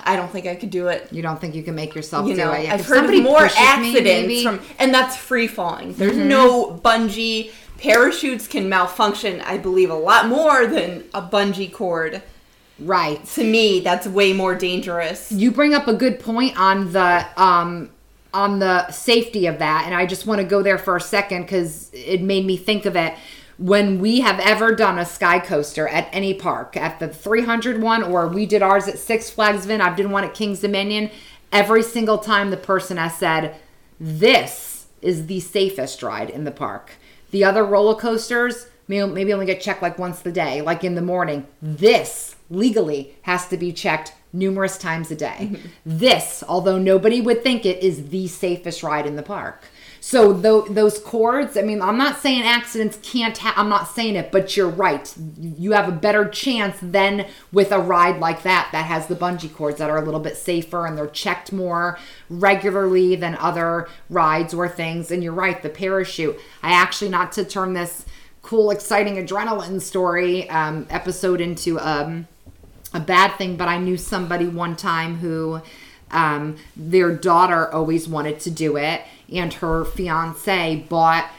[0.03, 1.07] I don't think I could do it.
[1.11, 2.69] You don't think you can make yourself You do know, it?
[2.71, 5.93] I've If heard somebody of more me, accidents maybe- from, and that's free falling.
[5.93, 7.51] There's no bungee.
[7.77, 12.21] Parachutes can malfunction, I believe, a lot more than a bungee cord.
[12.79, 13.23] right.
[13.35, 15.31] To me, that's way more dangerous.
[15.31, 17.89] you bring up a good point on the um
[18.35, 21.43] on the safety of that and i just want to go there for a second
[21.43, 23.13] because it made me think of it.
[23.57, 28.03] When we have ever done a sky coaster at any park at the 300 one
[28.03, 31.09] or we did ours at six flags vin i've done one at king's dominion
[31.53, 33.55] every single time the person has said
[33.99, 36.93] this is the safest ride in the park.
[37.31, 40.95] The other roller coasters maybe, maybe only get checked like once a day like in
[40.95, 41.47] the morning.
[41.61, 45.57] This legally has to be checked numerous times a day.
[45.85, 49.63] this, although nobody would think it, is the safest ride in the park.
[50.05, 54.15] So tho- those cords, I mean, I'm not saying accidents can't ha- I'm not saying
[54.15, 55.11] it, but you're right.
[55.41, 59.51] You have a better chance than with a ride like that that has the bungee
[59.51, 61.97] cords that are a little bit safer and they're checked more
[62.29, 65.09] regularly than other rides or things.
[65.09, 66.39] And you're right, the parachute.
[66.61, 68.05] I actually not to turn this
[68.43, 72.27] cool, exciting adrenaline story um, episode into um,
[72.95, 75.61] a bad thing, but I knew somebody one time who
[76.11, 81.29] um, their daughter always wanted to do it, and her fiance bought.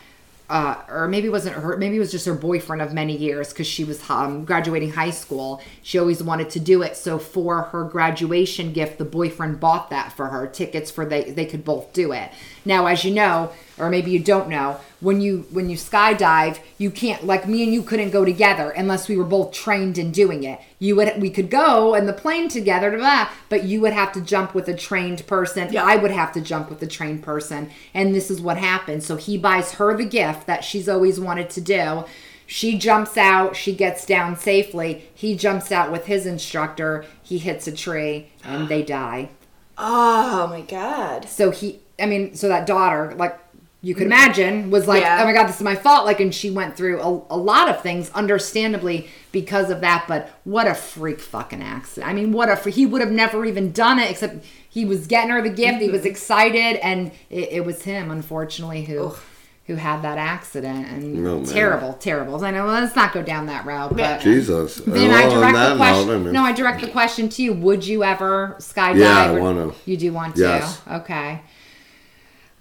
[0.49, 3.49] Uh, or maybe it wasn't her, maybe it was just her boyfriend of many years
[3.49, 5.61] because she was um, graduating high school.
[5.83, 6.97] She always wanted to do it.
[6.97, 11.47] So for her graduation gift, the boyfriend bought that for her tickets for they they
[11.47, 12.31] could both do it.
[12.65, 16.91] Now, as you know, or maybe you don't know, when you when you skydive, you
[16.91, 20.45] can't like me and you couldn't go together unless we were both trained in doing
[20.45, 20.61] it.
[20.79, 24.21] You would we could go in the plane together, blah, but you would have to
[24.21, 25.73] jump with a trained person.
[25.73, 25.85] Yeah.
[25.85, 29.03] I would have to jump with a trained person, and this is what happened.
[29.03, 32.05] So he buys her the gift that she's always wanted to do.
[32.47, 35.09] She jumps out, she gets down safely.
[35.15, 37.05] He jumps out with his instructor.
[37.23, 39.31] He hits a tree, and they die.
[39.79, 41.29] Oh my god.
[41.29, 43.39] So he, I mean, so that daughter, like
[43.87, 45.23] you could imagine, was like, Yeah.
[45.23, 46.07] oh my God, this is my fault.
[46.07, 50.07] Like, and she went through a, a lot of things, understandably, because of that.
[50.09, 52.11] But what a freak fucking accident.
[52.11, 55.07] I mean, what a, fre- he would have never even done it, except he was
[55.07, 55.81] getting her the gift.
[55.81, 56.09] He was mm-hmm.
[56.09, 59.15] excited, and it, it was him, unfortunately, who.
[59.67, 61.45] who had that accident and Oh, man.
[61.45, 62.45] terrible, terrible.
[62.45, 62.67] I know.
[62.67, 64.77] Let's not go down that route, but Jesus.
[64.79, 66.07] then Well, I direct the question.
[66.07, 67.53] note, I mean- no, I direct the question to you.
[67.53, 68.99] Would you ever skydive?
[68.99, 69.73] Yeah, I wanna.
[69.85, 70.43] You do want to?
[70.43, 70.81] Yes.
[70.91, 71.41] Okay.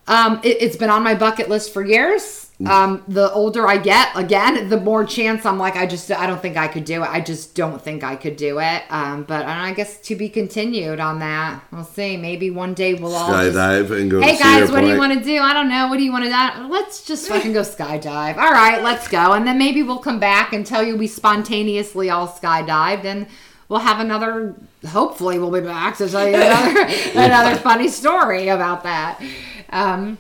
[0.08, 2.46] Um, it, it's been on my bucket list for years.
[2.66, 6.42] Um, the older I get, again, the more chance I'm like, I just, I don't
[6.42, 7.10] think I could do it.
[7.10, 8.84] I just don't think I could do it.
[8.90, 11.62] Um, but I guess to be continued on that.
[11.72, 12.16] We'll see.
[12.16, 15.14] Maybe one day we'll all just Skydive and go Hey guys, what do you want
[15.14, 15.38] to do?
[15.42, 15.88] I don't know.
[15.88, 16.68] What do you want to do?
[16.70, 18.38] Let's just fucking go skydive.
[18.38, 19.34] All right, let's go.
[19.34, 23.28] And then maybe we'll come back and tell you we spontaneously all skydived and
[23.70, 24.56] we'll have another
[24.88, 29.22] hopefully we'll be back to tell you another another funny story about that.
[29.70, 30.18] Um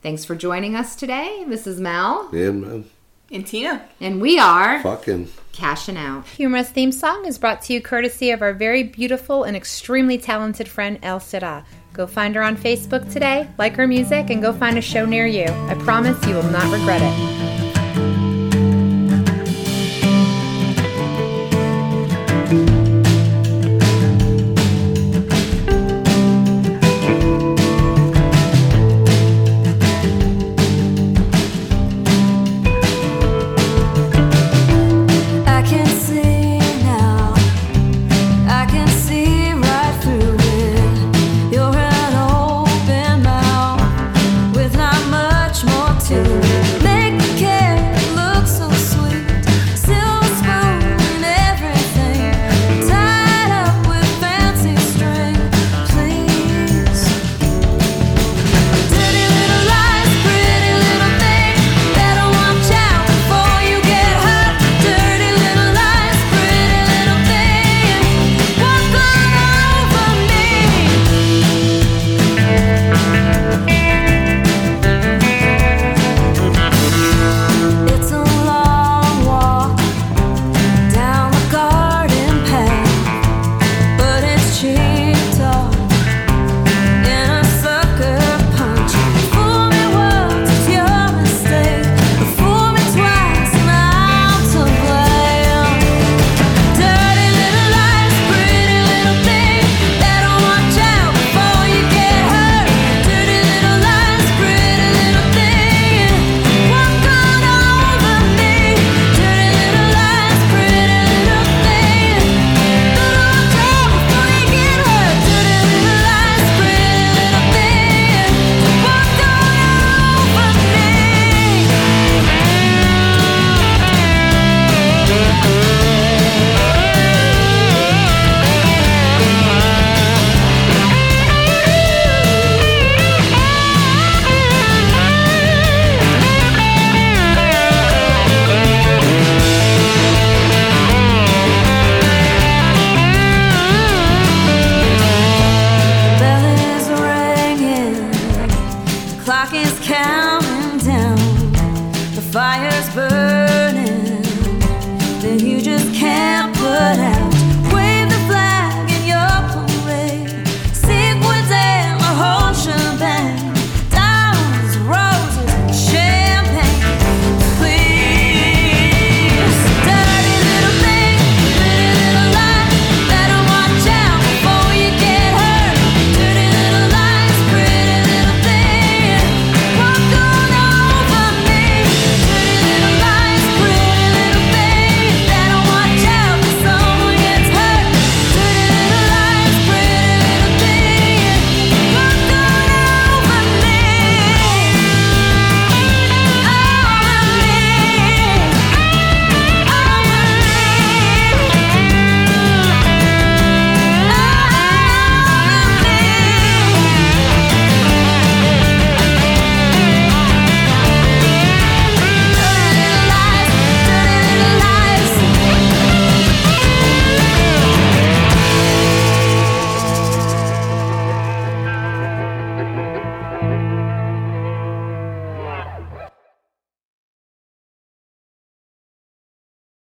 [0.02, 1.44] Thanks for joining us today.
[1.48, 2.84] This is Mel, Man, man.
[3.32, 3.84] And Tina.
[4.00, 5.28] and we are Fucking.
[5.52, 6.26] cashing out.
[6.26, 10.68] Humorous theme song is brought to you courtesy of our very beautiful and extremely talented
[10.68, 11.64] friend El Sira.
[11.92, 15.26] Go find her on Facebook today, like her music, and go find a show near
[15.26, 15.44] you.
[15.46, 17.65] I promise you will not regret it.